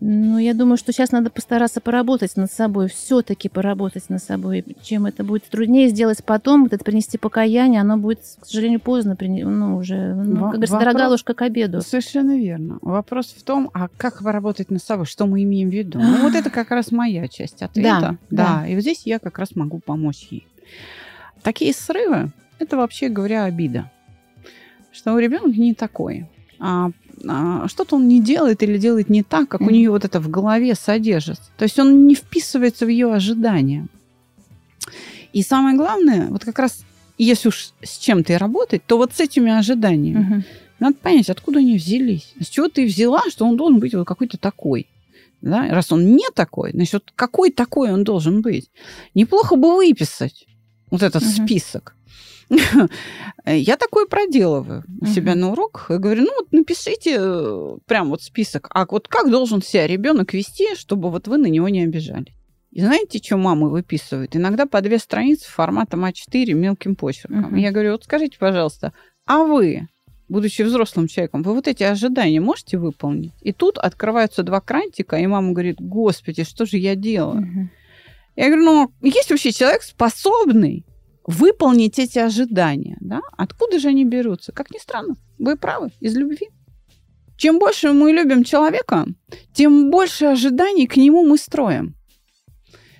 ну, 0.00 0.38
я 0.38 0.54
думаю, 0.54 0.78
что 0.78 0.90
сейчас 0.90 1.12
надо 1.12 1.28
постараться 1.28 1.82
поработать 1.82 2.36
над 2.38 2.50
собой, 2.50 2.88
все-таки 2.88 3.50
поработать 3.50 4.08
над 4.08 4.22
собой. 4.22 4.64
Чем 4.82 5.04
это 5.04 5.22
будет 5.22 5.44
труднее 5.44 5.90
сделать 5.90 6.24
потом, 6.24 6.62
вот 6.62 6.72
это 6.72 6.82
принести 6.82 7.18
покаяние, 7.18 7.82
оно 7.82 7.98
будет, 7.98 8.20
к 8.40 8.46
сожалению, 8.46 8.80
поздно, 8.80 9.14
ну, 9.20 9.76
уже, 9.76 10.14
ну, 10.14 10.40
как 10.40 10.52
говорится, 10.52 10.76
Вопрос... 10.76 10.94
дорога 10.94 11.10
ложка 11.10 11.34
к 11.34 11.42
обеду. 11.42 11.82
Совершенно 11.82 12.38
верно. 12.38 12.78
Вопрос 12.80 13.26
в 13.26 13.42
том, 13.42 13.70
а 13.74 13.88
как 13.94 14.22
поработать 14.22 14.70
над 14.70 14.82
собой, 14.82 15.04
что 15.04 15.26
мы 15.26 15.42
имеем 15.42 15.68
в 15.68 15.72
виду? 15.74 16.00
Ну, 16.00 16.22
вот 16.22 16.34
это 16.34 16.48
как 16.48 16.70
раз 16.70 16.90
моя 16.90 17.28
часть 17.28 17.62
ответа. 17.62 18.00
Да, 18.00 18.16
да. 18.30 18.60
да. 18.62 18.66
И 18.66 18.74
вот 18.74 18.80
здесь 18.80 19.02
я 19.04 19.18
как 19.18 19.38
раз 19.38 19.54
могу 19.54 19.80
помочь 19.80 20.28
ей. 20.30 20.46
Такие 21.42 21.72
срывы, 21.72 22.30
это 22.58 22.76
вообще 22.76 23.08
говоря 23.08 23.44
обида. 23.44 23.90
Что 24.92 25.14
у 25.14 25.18
ребенка 25.18 25.58
не 25.58 25.74
такой. 25.74 26.26
А 26.58 26.90
а, 27.28 27.68
что-то 27.68 27.96
он 27.96 28.08
не 28.08 28.20
делает 28.20 28.62
или 28.62 28.78
делает 28.78 29.08
не 29.08 29.22
так, 29.22 29.48
как 29.48 29.60
mm-hmm. 29.60 29.66
у 29.66 29.70
нее 29.70 29.90
вот 29.90 30.04
это 30.04 30.20
в 30.20 30.28
голове 30.28 30.74
содержится. 30.74 31.50
То 31.56 31.64
есть 31.64 31.78
он 31.78 32.06
не 32.06 32.14
вписывается 32.14 32.86
в 32.86 32.88
ее 32.88 33.12
ожидания. 33.12 33.86
И 35.32 35.42
самое 35.42 35.76
главное, 35.76 36.28
вот 36.28 36.44
как 36.44 36.58
раз 36.58 36.84
если 37.18 37.48
уж 37.48 37.72
с 37.82 37.98
чем-то 37.98 38.32
и 38.32 38.36
работать, 38.36 38.84
то 38.84 38.96
вот 38.96 39.12
с 39.12 39.20
этими 39.20 39.52
ожиданиями. 39.52 40.18
Mm-hmm. 40.18 40.44
Надо 40.80 40.96
понять, 40.96 41.30
откуда 41.30 41.60
они 41.60 41.76
взялись. 41.76 42.32
С 42.40 42.48
чего 42.48 42.68
ты 42.68 42.84
взяла, 42.84 43.22
что 43.30 43.46
он 43.46 43.56
должен 43.56 43.78
быть 43.78 43.94
вот 43.94 44.06
какой-то 44.06 44.38
такой. 44.38 44.88
Да? 45.40 45.68
Раз 45.68 45.92
он 45.92 46.16
не 46.16 46.26
такой, 46.34 46.72
значит, 46.72 47.12
какой 47.14 47.50
такой 47.50 47.92
он 47.92 48.04
должен 48.04 48.42
быть. 48.42 48.70
Неплохо 49.14 49.56
бы 49.56 49.76
выписать 49.76 50.46
вот 50.92 51.02
этот 51.02 51.22
mm-hmm. 51.22 51.44
список. 51.46 51.96
Я 53.46 53.76
такое 53.78 54.06
проделываю 54.06 54.84
у 55.00 55.06
себя 55.06 55.34
на 55.34 55.50
уроках. 55.50 55.86
Я 55.90 55.98
говорю, 55.98 56.22
ну 56.24 56.34
вот 56.38 56.52
напишите 56.52 57.16
э, 57.18 57.76
прям 57.86 58.10
вот 58.10 58.22
список, 58.22 58.68
а 58.70 58.86
вот 58.86 59.08
как 59.08 59.30
должен 59.30 59.62
себя 59.62 59.86
ребенок 59.86 60.34
вести, 60.34 60.76
чтобы 60.76 61.10
вот 61.10 61.26
вы 61.28 61.38
на 61.38 61.46
него 61.46 61.68
не 61.70 61.82
обижали. 61.82 62.26
И 62.70 62.80
знаете, 62.80 63.20
что 63.22 63.38
мамы 63.38 63.70
выписывают? 63.70 64.36
Иногда 64.36 64.66
по 64.66 64.82
две 64.82 64.98
страницы 64.98 65.48
форматом 65.48 66.04
А4 66.04 66.52
мелким 66.52 66.94
почерком. 66.94 67.54
Я 67.56 67.70
говорю, 67.70 67.92
вот 67.92 68.04
скажите, 68.04 68.38
пожалуйста, 68.38 68.92
а 69.26 69.44
вы, 69.44 69.88
будучи 70.28 70.62
взрослым 70.62 71.08
человеком, 71.08 71.42
вы 71.42 71.54
вот 71.54 71.68
эти 71.68 71.82
ожидания 71.82 72.40
можете 72.40 72.76
выполнить? 72.76 73.32
И 73.40 73.52
тут 73.52 73.78
открываются 73.78 74.42
два 74.42 74.60
крантика, 74.60 75.16
и 75.16 75.26
мама 75.26 75.52
говорит, 75.52 75.80
господи, 75.80 76.44
что 76.44 76.66
же 76.66 76.76
я 76.76 76.96
делаю? 76.96 77.70
Я 78.36 78.46
говорю, 78.46 78.64
ну, 78.64 78.92
есть 79.02 79.30
вообще 79.30 79.52
человек 79.52 79.82
способный 79.82 80.84
выполнить 81.26 81.98
эти 81.98 82.18
ожидания. 82.18 82.96
Да? 83.00 83.20
Откуда 83.36 83.78
же 83.78 83.88
они 83.88 84.04
берутся? 84.04 84.52
Как 84.52 84.70
ни 84.70 84.78
странно, 84.78 85.14
вы 85.38 85.56
правы, 85.56 85.90
из 86.00 86.16
любви. 86.16 86.48
Чем 87.36 87.58
больше 87.58 87.92
мы 87.92 88.12
любим 88.12 88.44
человека, 88.44 89.06
тем 89.52 89.90
больше 89.90 90.26
ожиданий 90.26 90.86
к 90.86 90.96
нему 90.96 91.26
мы 91.26 91.38
строим. 91.38 91.94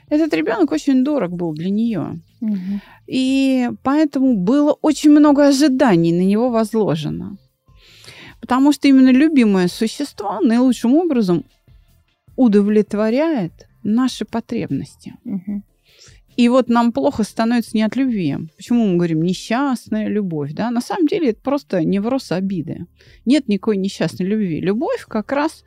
Этот 0.09 0.35
ребенок 0.35 0.73
очень 0.73 1.05
дорог 1.05 1.33
был 1.33 1.55
для 1.55 1.71
нее. 1.71 2.21
Угу. 2.41 2.81
И 3.07 3.71
поэтому 3.83 4.37
было 4.37 4.73
очень 4.83 5.11
много 5.11 5.47
ожиданий 5.47 6.13
на 6.13 6.23
него 6.23 6.51
возложено. 6.51 7.39
Потому 8.41 8.73
что 8.73 8.89
именно 8.89 9.11
любимое 9.11 9.69
существо 9.69 10.41
наилучшим 10.41 10.95
образом 10.97 11.45
удовлетворяет 12.37 13.69
наши 13.83 14.25
потребности. 14.25 15.15
Угу. 15.25 15.63
И 16.37 16.49
вот 16.49 16.69
нам 16.69 16.93
плохо 16.93 17.25
становится 17.25 17.77
не 17.77 17.83
от 17.83 17.95
любви. 17.95 18.37
Почему 18.57 18.87
мы 18.87 18.97
говорим 18.97 19.23
несчастная 19.23 20.09
любовь? 20.09 20.53
Да? 20.53 20.71
На 20.71 20.81
самом 20.81 21.07
деле 21.07 21.31
это 21.31 21.41
просто 21.43 21.85
невроз 21.85 22.33
обиды. 22.33 22.87
Нет 23.27 23.49
никакой 23.49 23.77
несчастной 23.77 24.27
любви. 24.27 24.61
Любовь 24.61 25.05
как 25.07 25.31
раз 25.33 25.65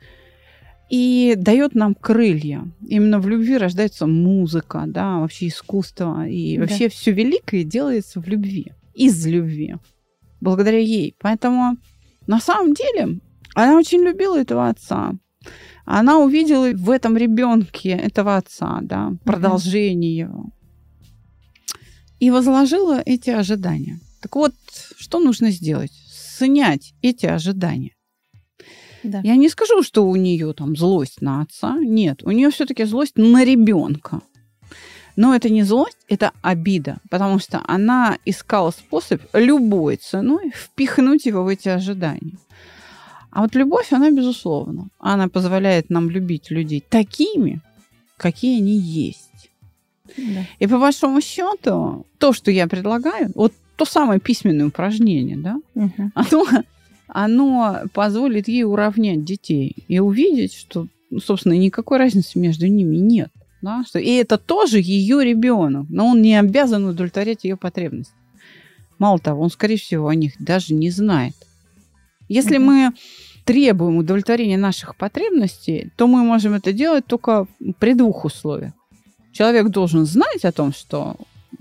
и 0.90 1.34
дает 1.36 1.74
нам 1.74 1.94
крылья. 1.94 2.64
Именно 2.86 3.20
в 3.20 3.28
любви 3.28 3.56
рождается 3.56 4.06
музыка, 4.06 4.84
да, 4.86 5.18
вообще 5.18 5.48
искусство. 5.48 6.26
И 6.26 6.56
да. 6.56 6.62
вообще 6.62 6.88
все 6.88 7.12
великое 7.12 7.64
делается 7.64 8.20
в 8.20 8.28
любви, 8.28 8.72
из 8.94 9.24
любви. 9.26 9.76
благодаря 10.40 10.78
ей. 10.78 11.14
Поэтому 11.20 11.76
на 12.26 12.40
самом 12.40 12.74
деле 12.74 13.20
она 13.54 13.76
очень 13.76 14.00
любила 14.00 14.38
этого 14.38 14.68
отца. 14.68 15.14
Она 15.86 16.18
увидела 16.18 16.72
в 16.72 16.90
этом 16.90 17.16
ребенке 17.16 17.90
этого 17.90 18.36
отца, 18.36 18.80
да, 18.82 19.12
продолжение 19.24 20.16
его. 20.16 20.46
И 22.18 22.30
возложила 22.30 23.00
эти 23.06 23.30
ожидания. 23.30 24.00
Так 24.20 24.34
вот, 24.34 24.52
что 24.96 25.20
нужно 25.20 25.50
сделать? 25.52 25.92
Снять 26.10 26.92
эти 27.02 27.26
ожидания. 27.26 27.94
Да. 29.04 29.20
Я 29.22 29.36
не 29.36 29.48
скажу, 29.48 29.84
что 29.84 30.04
у 30.08 30.16
нее 30.16 30.52
там 30.54 30.74
злость 30.76 31.22
на 31.22 31.42
отца. 31.42 31.76
Нет, 31.78 32.24
у 32.24 32.32
нее 32.32 32.50
все-таки 32.50 32.84
злость 32.84 33.16
на 33.16 33.44
ребенка. 33.44 34.20
Но 35.14 35.36
это 35.36 35.48
не 35.48 35.62
злость, 35.62 35.98
это 36.08 36.32
обида, 36.42 36.98
потому 37.10 37.38
что 37.38 37.62
она 37.66 38.18
искала 38.24 38.72
способ 38.72 39.22
любой 39.32 39.96
ценой 39.96 40.52
впихнуть 40.54 41.26
его 41.26 41.44
в 41.44 41.48
эти 41.48 41.68
ожидания. 41.68 42.38
А 43.36 43.42
вот 43.42 43.54
любовь, 43.54 43.92
она 43.92 44.10
безусловно, 44.10 44.88
она 44.98 45.28
позволяет 45.28 45.90
нам 45.90 46.08
любить 46.08 46.50
людей 46.50 46.82
такими, 46.88 47.60
какие 48.16 48.60
они 48.60 48.78
есть. 48.78 49.50
Да. 50.16 50.46
И 50.58 50.66
по 50.66 50.78
большому 50.78 51.20
счету, 51.20 52.06
то, 52.16 52.32
что 52.32 52.50
я 52.50 52.66
предлагаю, 52.66 53.32
вот 53.34 53.52
то 53.76 53.84
самое 53.84 54.20
письменное 54.20 54.68
упражнение, 54.68 55.36
да, 55.36 55.60
Мгм. 55.74 56.12
оно, 56.14 56.46
оно 57.08 57.80
позволит 57.92 58.48
ей 58.48 58.64
уравнять 58.64 59.22
детей 59.22 59.84
и 59.86 59.98
увидеть, 59.98 60.54
что, 60.54 60.88
ну, 61.10 61.20
собственно, 61.20 61.52
никакой 61.52 61.98
разницы 61.98 62.38
между 62.38 62.66
ними 62.68 62.96
нет. 62.96 63.30
Да? 63.60 63.84
Что, 63.86 63.98
и 63.98 64.12
это 64.12 64.38
тоже 64.38 64.80
ее 64.80 65.22
ребенок, 65.22 65.84
но 65.90 66.06
он 66.06 66.22
не 66.22 66.40
обязан 66.40 66.86
удовлетворять 66.86 67.44
ее 67.44 67.58
потребности. 67.58 68.14
Мало 68.98 69.18
того, 69.18 69.42
он, 69.42 69.50
скорее 69.50 69.76
всего, 69.76 70.08
о 70.08 70.14
них 70.14 70.32
даже 70.38 70.72
не 70.72 70.88
знает. 70.88 71.34
Если 72.28 72.58
мы 72.58 72.92
требуем 73.44 73.98
удовлетворения 73.98 74.58
наших 74.58 74.96
потребностей, 74.96 75.90
то 75.96 76.06
мы 76.06 76.22
можем 76.22 76.54
это 76.54 76.72
делать 76.72 77.06
только 77.06 77.46
при 77.78 77.94
двух 77.94 78.24
условиях. 78.24 78.72
Человек 79.32 79.68
должен 79.68 80.04
знать 80.04 80.44
о 80.44 80.52
том, 80.52 80.72
что 80.72 81.16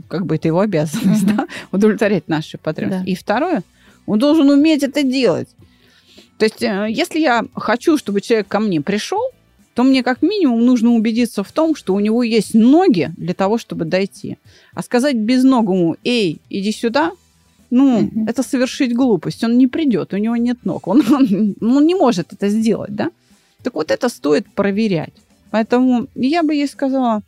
как 0.08 0.26
бы 0.26 0.36
это 0.36 0.48
его 0.48 0.62
обязанность, 0.62 1.26
да, 1.26 1.48
удовлетворять 1.72 2.28
наши 2.28 2.58
потребности. 2.58 3.06
Да. 3.06 3.12
И 3.12 3.16
второе, 3.16 3.64
он 4.06 4.20
должен 4.20 4.50
уметь 4.50 4.84
это 4.84 5.04
делать. 5.04 5.50
То 6.38 6.46
есть, 6.46 6.62
э, 6.64 6.88
если 6.90 7.20
я 7.20 7.46
хочу, 7.56 7.98
чтобы 7.98 8.22
человек 8.22 8.48
ко 8.48 8.60
мне 8.60 8.82
пришел, 8.82 9.22
то 9.74 9.84
мне 9.84 10.04
как 10.04 10.22
минимум 10.22 10.66
нужно 10.66 10.92
убедиться 10.92 11.44
в 11.44 11.52
том, 11.52 11.76
что 11.76 11.94
у 11.94 12.00
него 12.00 12.24
есть 12.24 12.54
ноги 12.54 13.12
для 13.18 13.34
того, 13.34 13.58
чтобы 13.58 13.86
дойти. 13.86 14.38
А 14.74 14.82
сказать 14.82 15.18
безногому, 15.18 15.98
эй, 16.04 16.42
иди 16.50 16.72
сюда, 16.72 17.12
ну, 17.76 18.02
Мгм. 18.02 18.28
это 18.28 18.44
совершить 18.44 18.94
глупость. 18.96 19.44
Он 19.44 19.58
не 19.58 19.68
придет, 19.68 20.14
у 20.14 20.18
него 20.18 20.38
нет 20.38 20.66
ног. 20.66 20.88
Он, 20.88 21.02
он, 21.14 21.56
он 21.62 21.86
не 21.86 21.96
может 21.96 22.34
это 22.34 22.50
сделать, 22.50 22.96
да? 22.96 23.10
Так 23.64 23.76
вот 23.76 23.92
это 23.92 24.10
стоит 24.10 24.46
проверять. 24.56 25.14
Поэтому 25.52 26.08
я 26.16 26.44
бы 26.44 26.54
ей 26.54 26.68
сказала, 26.68 27.22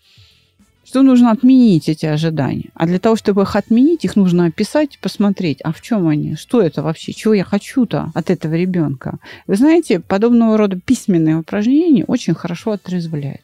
что 0.86 1.01
нужно 1.01 1.31
отменить 1.31 1.89
эти 1.89 2.05
ожидания. 2.05 2.69
А 2.75 2.86
для 2.86 2.97
того, 2.97 3.17
чтобы 3.17 3.41
их 3.41 3.55
отменить, 3.55 4.05
их 4.05 4.15
нужно 4.15 4.45
описать, 4.45 4.99
посмотреть, 5.01 5.60
а 5.63 5.71
в 5.71 5.81
чем 5.81 6.07
они, 6.07 6.36
что 6.36 6.62
это 6.62 6.81
вообще, 6.81 7.12
чего 7.13 7.33
я 7.33 7.43
хочу-то 7.43 8.12
от 8.15 8.29
этого 8.29 8.55
ребенка. 8.55 9.17
Вы 9.47 9.55
знаете, 9.55 9.99
подобного 9.99 10.57
рода 10.57 10.79
письменные 10.86 11.36
упражнения 11.36 12.05
очень 12.07 12.36
хорошо 12.36 12.71
отрезвляют. 12.71 13.41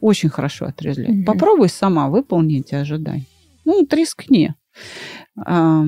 Очень 0.00 0.30
хорошо 0.30 0.64
отрезвляют. 0.66 1.16
Мгм. 1.16 1.24
Попробуй 1.24 1.68
сама 1.68 2.08
выполнить 2.08 2.66
эти 2.66 2.74
ожидания. 2.74 3.26
Ну. 3.64 3.86
А, 5.36 5.84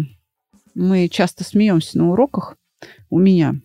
Мы 0.74 1.08
часто 1.08 1.44
смеемся 1.44 1.98
на 1.98 2.10
уроках 2.10 2.56
у 3.10 3.18
меня. 3.18 3.56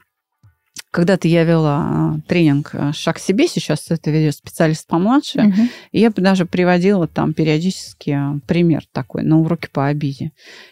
Когда-то 0.91 1.27
я 1.27 1.43
вела 1.43 1.77
а, 1.81 2.19
тренинг 2.27 2.71
а, 2.73 2.93
«Шаг 2.93 3.17
к 3.17 3.19
себе», 3.19 3.47
сейчас 3.47 3.91
это 3.91 4.09
ведет 4.09 4.35
специалист 4.35 4.87
помладше. 4.87 5.43
Мгм. 5.43 5.69
И 5.91 5.99
я 5.99 6.09
даже 6.09 6.47
приводила 6.47 7.07
там 7.07 7.33
периодически 7.33 8.09
а, 8.09 8.39
пример 8.47 8.85
такой 8.91 9.21
на 9.21 9.39
уроке 9.39 9.69
по 9.71 9.85
обиде. 9.85 10.31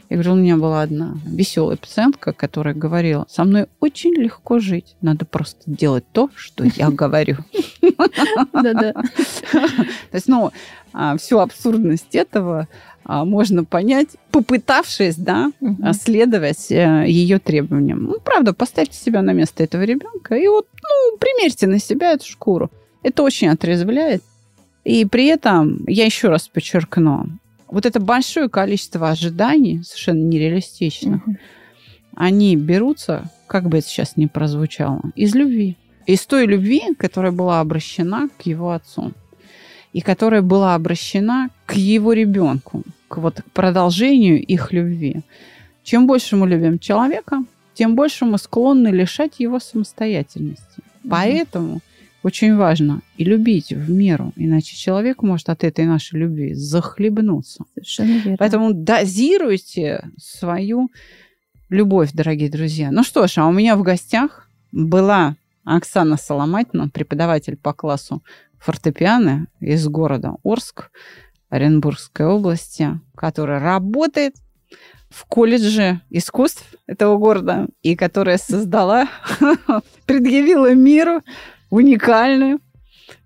Я 0.10 0.16
говорю, 0.16 0.34
у 0.34 0.36
меня 0.38 0.58
была 0.58 0.82
одна 0.82 1.18
веселая 1.24 1.78
пациентка, 1.78 2.34
которая 2.34 2.74
говорила, 2.74 3.28
со 3.30 3.44
мной 3.44 3.68
очень 3.80 4.16
легко 4.16 4.58
жить, 4.58 4.96
надо 5.02 5.26
просто 5.26 5.62
делать 5.68 6.06
то, 6.12 6.32
что 6.36 6.64
я 6.64 6.90
говорю. 6.90 7.38
Да-да. 8.54 8.94
То 8.94 10.14
есть, 10.14 10.28
ну, 10.28 10.52
всю 11.20 11.40
абсурдность 11.40 12.16
этого 12.16 12.68
а, 13.04 13.24
можно 13.24 13.64
понять, 13.64 14.10
попытавшись, 14.32 15.16
да, 15.16 15.52
а, 15.82 15.94
следовать 15.94 16.70
ее 16.70 17.40
требованиям. 17.40 18.04
Ну, 18.04 18.20
правда, 18.20 18.54
поставьте 18.54 18.98
себя 18.98 19.22
на 19.22 19.32
место 19.34 19.64
этого 19.64 19.84
ребенка 19.84 20.36
и 20.36 20.48
вот, 20.48 20.68
ну, 20.82 21.18
примерьте 21.18 21.68
на 21.68 21.80
себя 21.80 22.14
эту 22.14 22.26
шкуру. 22.26 22.70
Это 23.04 23.24
очень 23.24 23.48
отрезвляет. 23.50 24.24
И 24.84 25.06
при 25.06 25.26
этом, 25.28 25.86
я 25.88 26.06
еще 26.06 26.30
раз 26.30 26.48
подчеркну, 26.48 27.28
вот 27.68 27.86
это 27.86 28.00
большое 28.00 28.50
количество 28.50 29.10
ожиданий, 29.10 29.82
совершенно 29.84 30.24
нереалистичных, 30.24 31.26
Мгм. 31.28 31.38
они 32.16 32.56
берутся, 32.56 33.30
как 33.48 33.68
бы 33.70 33.80
это 33.80 33.88
сейчас 33.88 34.18
ни 34.18 34.26
прозвучало, 34.26 35.02
из 35.16 35.36
любви. 35.36 35.76
Из 36.06 36.26
той 36.26 36.46
любви, 36.46 36.82
которая 36.98 37.34
была 37.34 37.60
обращена 37.60 38.30
к 38.38 38.44
его 38.44 38.72
отцу. 38.72 39.12
И 39.98 40.02
которая 40.02 40.44
была 40.44 40.76
обращена 40.76 41.50
к 41.66 41.74
его 41.74 42.14
ребенку, 42.14 42.84
к 43.08 43.18
вот 43.18 43.42
продолжению 43.52 44.40
их 44.40 44.72
любви. 44.72 45.22
Чем 45.84 46.06
больше 46.06 46.36
мы 46.36 46.48
любим 46.48 46.78
человека, 46.78 47.44
тем 47.74 47.96
больше 47.96 48.26
мы 48.26 48.38
склонны 48.38 48.90
лишать 48.90 49.40
его 49.40 49.60
самостоятельности. 49.60 50.82
Мгм. 51.02 51.10
Поэтому 51.10 51.80
очень 52.22 52.56
важно 52.56 53.02
и 53.18 53.24
любить 53.24 53.72
в 53.72 53.90
меру, 53.90 54.34
иначе 54.36 54.76
человек 54.76 55.24
может 55.24 55.50
от 55.50 55.64
этой 55.64 55.86
нашей 55.86 56.20
любви 56.20 56.54
захлебнуться. 56.54 57.66
Совершенно 57.74 58.18
верно. 58.20 58.38
Поэтому 58.38 58.74
дозируйте 58.74 60.12
свою 60.22 60.92
любовь, 61.70 62.12
дорогие 62.14 62.52
друзья. 62.52 62.92
Ну 62.92 63.04
что 63.04 63.26
ж, 63.26 63.40
а 63.40 63.48
у 63.48 63.52
меня 63.52 63.76
в 63.76 63.82
гостях 63.82 64.48
была 64.72 65.38
Оксана 65.64 66.18
Соломатина, 66.18 66.88
преподаватель 66.88 67.58
по 67.58 67.74
классу 67.74 68.22
фортепиано 68.60 69.48
из 69.60 69.88
города 69.88 70.36
Орск, 70.44 70.90
Оренбургской 71.50 72.26
области, 72.26 73.00
которая 73.16 73.60
работает 73.60 74.36
в 75.10 75.26
колледже 75.26 76.02
искусств 76.10 76.66
этого 76.86 77.18
города 77.18 77.68
и 77.82 77.96
которая 77.96 78.38
создала, 78.38 79.08
предъявила 80.06 80.74
миру 80.74 81.22
уникальную 81.70 82.60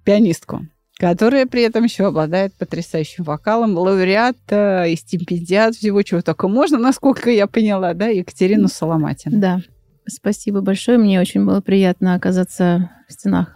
пианистку, 0.04 0.62
которая 0.98 1.48
при 1.48 1.64
этом 1.64 1.84
еще 1.84 2.08
обладает 2.08 2.54
потрясающим 2.54 3.24
вокалом, 3.24 3.78
лауреат 3.78 4.38
э, 4.50 4.92
и 4.92 4.96
стипендиат 4.96 5.76
всего, 5.76 6.02
чего 6.04 6.22
только 6.22 6.48
можно, 6.48 6.78
насколько 6.78 7.32
я 7.32 7.48
поняла, 7.48 7.94
да, 7.94 8.08
Екатерину 8.08 8.68
Соломатину. 8.68 9.40
Да. 9.40 9.62
Спасибо 10.08 10.62
большое. 10.62 10.98
Мне 10.98 11.20
очень 11.20 11.46
было 11.46 11.62
приятно 11.62 12.16
оказаться 12.16 12.92
в 13.08 13.14
стенах 13.14 13.56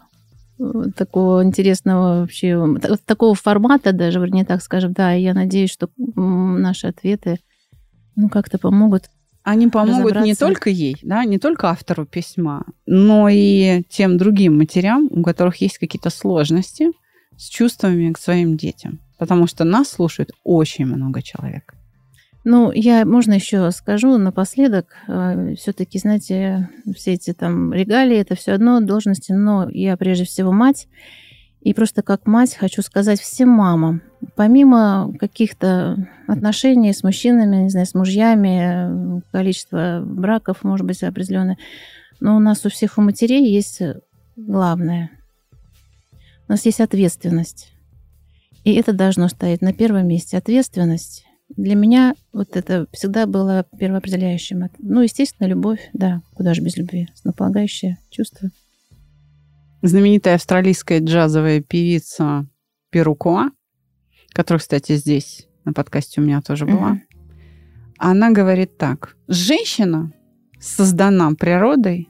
такого 0.95 1.43
интересного 1.43 2.21
вообще, 2.21 2.57
та- 2.81 2.97
такого 3.05 3.35
формата 3.35 3.91
даже, 3.91 4.19
вернее 4.19 4.45
так 4.45 4.61
скажем, 4.61 4.93
да, 4.93 5.15
и 5.15 5.21
я 5.21 5.33
надеюсь, 5.33 5.71
что 5.71 5.89
наши 5.97 6.87
ответы 6.87 7.39
ну, 8.15 8.29
как-то 8.29 8.57
помогут. 8.57 9.09
Они 9.43 9.67
помогут 9.67 10.15
не 10.21 10.33
только 10.33 10.69
ей, 10.71 10.97
да, 11.03 11.23
не 11.23 11.37
только 11.37 11.69
автору 11.69 12.05
письма, 12.05 12.65
но 12.87 13.29
и 13.29 13.83
тем 13.89 14.17
другим 14.17 14.57
матерям, 14.57 15.07
у 15.11 15.21
которых 15.21 15.57
есть 15.57 15.77
какие-то 15.77 16.09
сложности 16.09 16.91
с 17.37 17.47
чувствами 17.49 18.11
к 18.11 18.17
своим 18.17 18.57
детям. 18.57 18.99
Потому 19.19 19.45
что 19.47 19.63
нас 19.63 19.89
слушает 19.89 20.31
очень 20.43 20.87
много 20.87 21.21
человек. 21.21 21.74
Ну, 22.47 22.71
я, 22.71 23.05
можно 23.05 23.33
еще 23.33 23.71
скажу 23.71 24.19
напоследок, 24.19 24.95
все-таки, 25.57 25.97
знаете, 25.97 26.69
все 26.95 27.13
эти 27.13 27.33
там 27.33 27.73
регалии, 27.73 28.17
это 28.17 28.35
все 28.35 28.53
одно 28.53 28.79
должности, 28.81 29.31
но 29.31 29.67
я 29.67 29.97
прежде 29.97 30.25
всего 30.25 30.51
мать, 30.51 30.87
и 31.61 31.73
просто 31.73 32.03
как 32.03 32.27
мать 32.27 32.55
хочу 32.55 32.83
сказать 32.83 33.19
всем 33.19 33.49
мамам, 33.49 34.03
помимо 34.35 35.11
каких-то 35.19 36.07
отношений 36.27 36.93
с 36.93 37.01
мужчинами, 37.01 37.63
не 37.63 37.69
знаю, 37.69 37.87
с 37.87 37.95
мужьями, 37.95 39.23
количество 39.31 40.03
браков, 40.05 40.63
может 40.63 40.85
быть, 40.85 41.01
определенное, 41.01 41.57
но 42.19 42.37
у 42.37 42.39
нас 42.39 42.63
у 42.63 42.69
всех 42.69 42.99
у 42.99 43.01
матерей 43.01 43.51
есть 43.51 43.81
главное. 44.35 45.09
У 46.47 46.51
нас 46.51 46.63
есть 46.65 46.79
ответственность. 46.79 47.73
И 48.63 48.73
это 48.73 48.93
должно 48.93 49.29
стоять 49.29 49.61
на 49.61 49.73
первом 49.73 50.07
месте. 50.07 50.37
Ответственность. 50.37 51.24
Для 51.49 51.75
меня 51.75 52.15
вот 52.33 52.55
это 52.57 52.87
всегда 52.91 53.27
было 53.27 53.65
первоопределяющим. 53.77 54.63
Ну, 54.79 55.01
естественно, 55.01 55.47
любовь, 55.47 55.79
да, 55.93 56.21
куда 56.33 56.53
же 56.53 56.61
без 56.61 56.75
любви, 56.75 57.07
основополагающее 57.13 57.97
чувство. 58.09 58.49
Знаменитая 59.81 60.35
австралийская 60.35 60.99
джазовая 60.99 61.61
певица 61.61 62.47
Перукуа, 62.89 63.51
которая, 64.33 64.59
кстати, 64.59 64.95
здесь 64.95 65.47
на 65.63 65.73
подкасте 65.73 66.19
у 66.19 66.23
меня 66.23 66.41
тоже 66.41 66.65
была, 66.65 66.93
Мгм. 66.93 67.01
она 67.99 68.31
говорит 68.31 68.77
так. 68.77 69.15
Женщина 69.27 70.11
создана 70.59 71.31
природой 71.33 72.09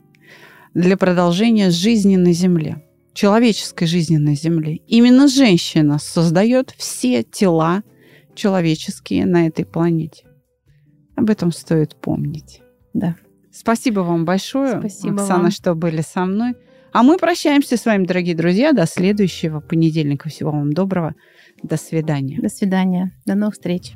для 0.73 0.95
продолжения 0.95 1.69
жизни 1.71 2.15
на 2.15 2.31
Земле, 2.31 2.83
человеческой 3.13 3.85
жизни 3.85 4.17
на 4.17 4.35
Земле. 4.35 4.77
Именно 4.87 5.27
женщина 5.27 5.99
создает 5.99 6.71
все 6.77 7.23
тела 7.23 7.83
человеческие 8.35 9.25
на 9.25 9.47
этой 9.47 9.65
планете. 9.65 10.25
Об 11.15 11.29
этом 11.29 11.51
стоит 11.51 11.95
помнить. 11.95 12.61
Да. 12.93 13.15
Спасибо 13.51 14.01
вам 14.01 14.25
большое, 14.25 14.79
Спасибо 14.79 15.21
Оксана, 15.21 15.43
вам. 15.43 15.51
что 15.51 15.75
были 15.75 16.01
со 16.01 16.25
мной. 16.25 16.55
А 16.91 17.03
мы 17.03 17.17
прощаемся 17.17 17.77
с 17.77 17.85
вами, 17.85 18.05
дорогие 18.05 18.35
друзья, 18.35 18.71
до 18.71 18.85
следующего 18.85 19.59
понедельника. 19.59 20.29
Всего 20.29 20.51
вам 20.51 20.71
доброго. 20.73 21.15
До 21.63 21.77
свидания. 21.77 22.39
До 22.41 22.49
свидания. 22.49 23.11
До 23.25 23.35
новых 23.35 23.55
встреч. 23.55 23.95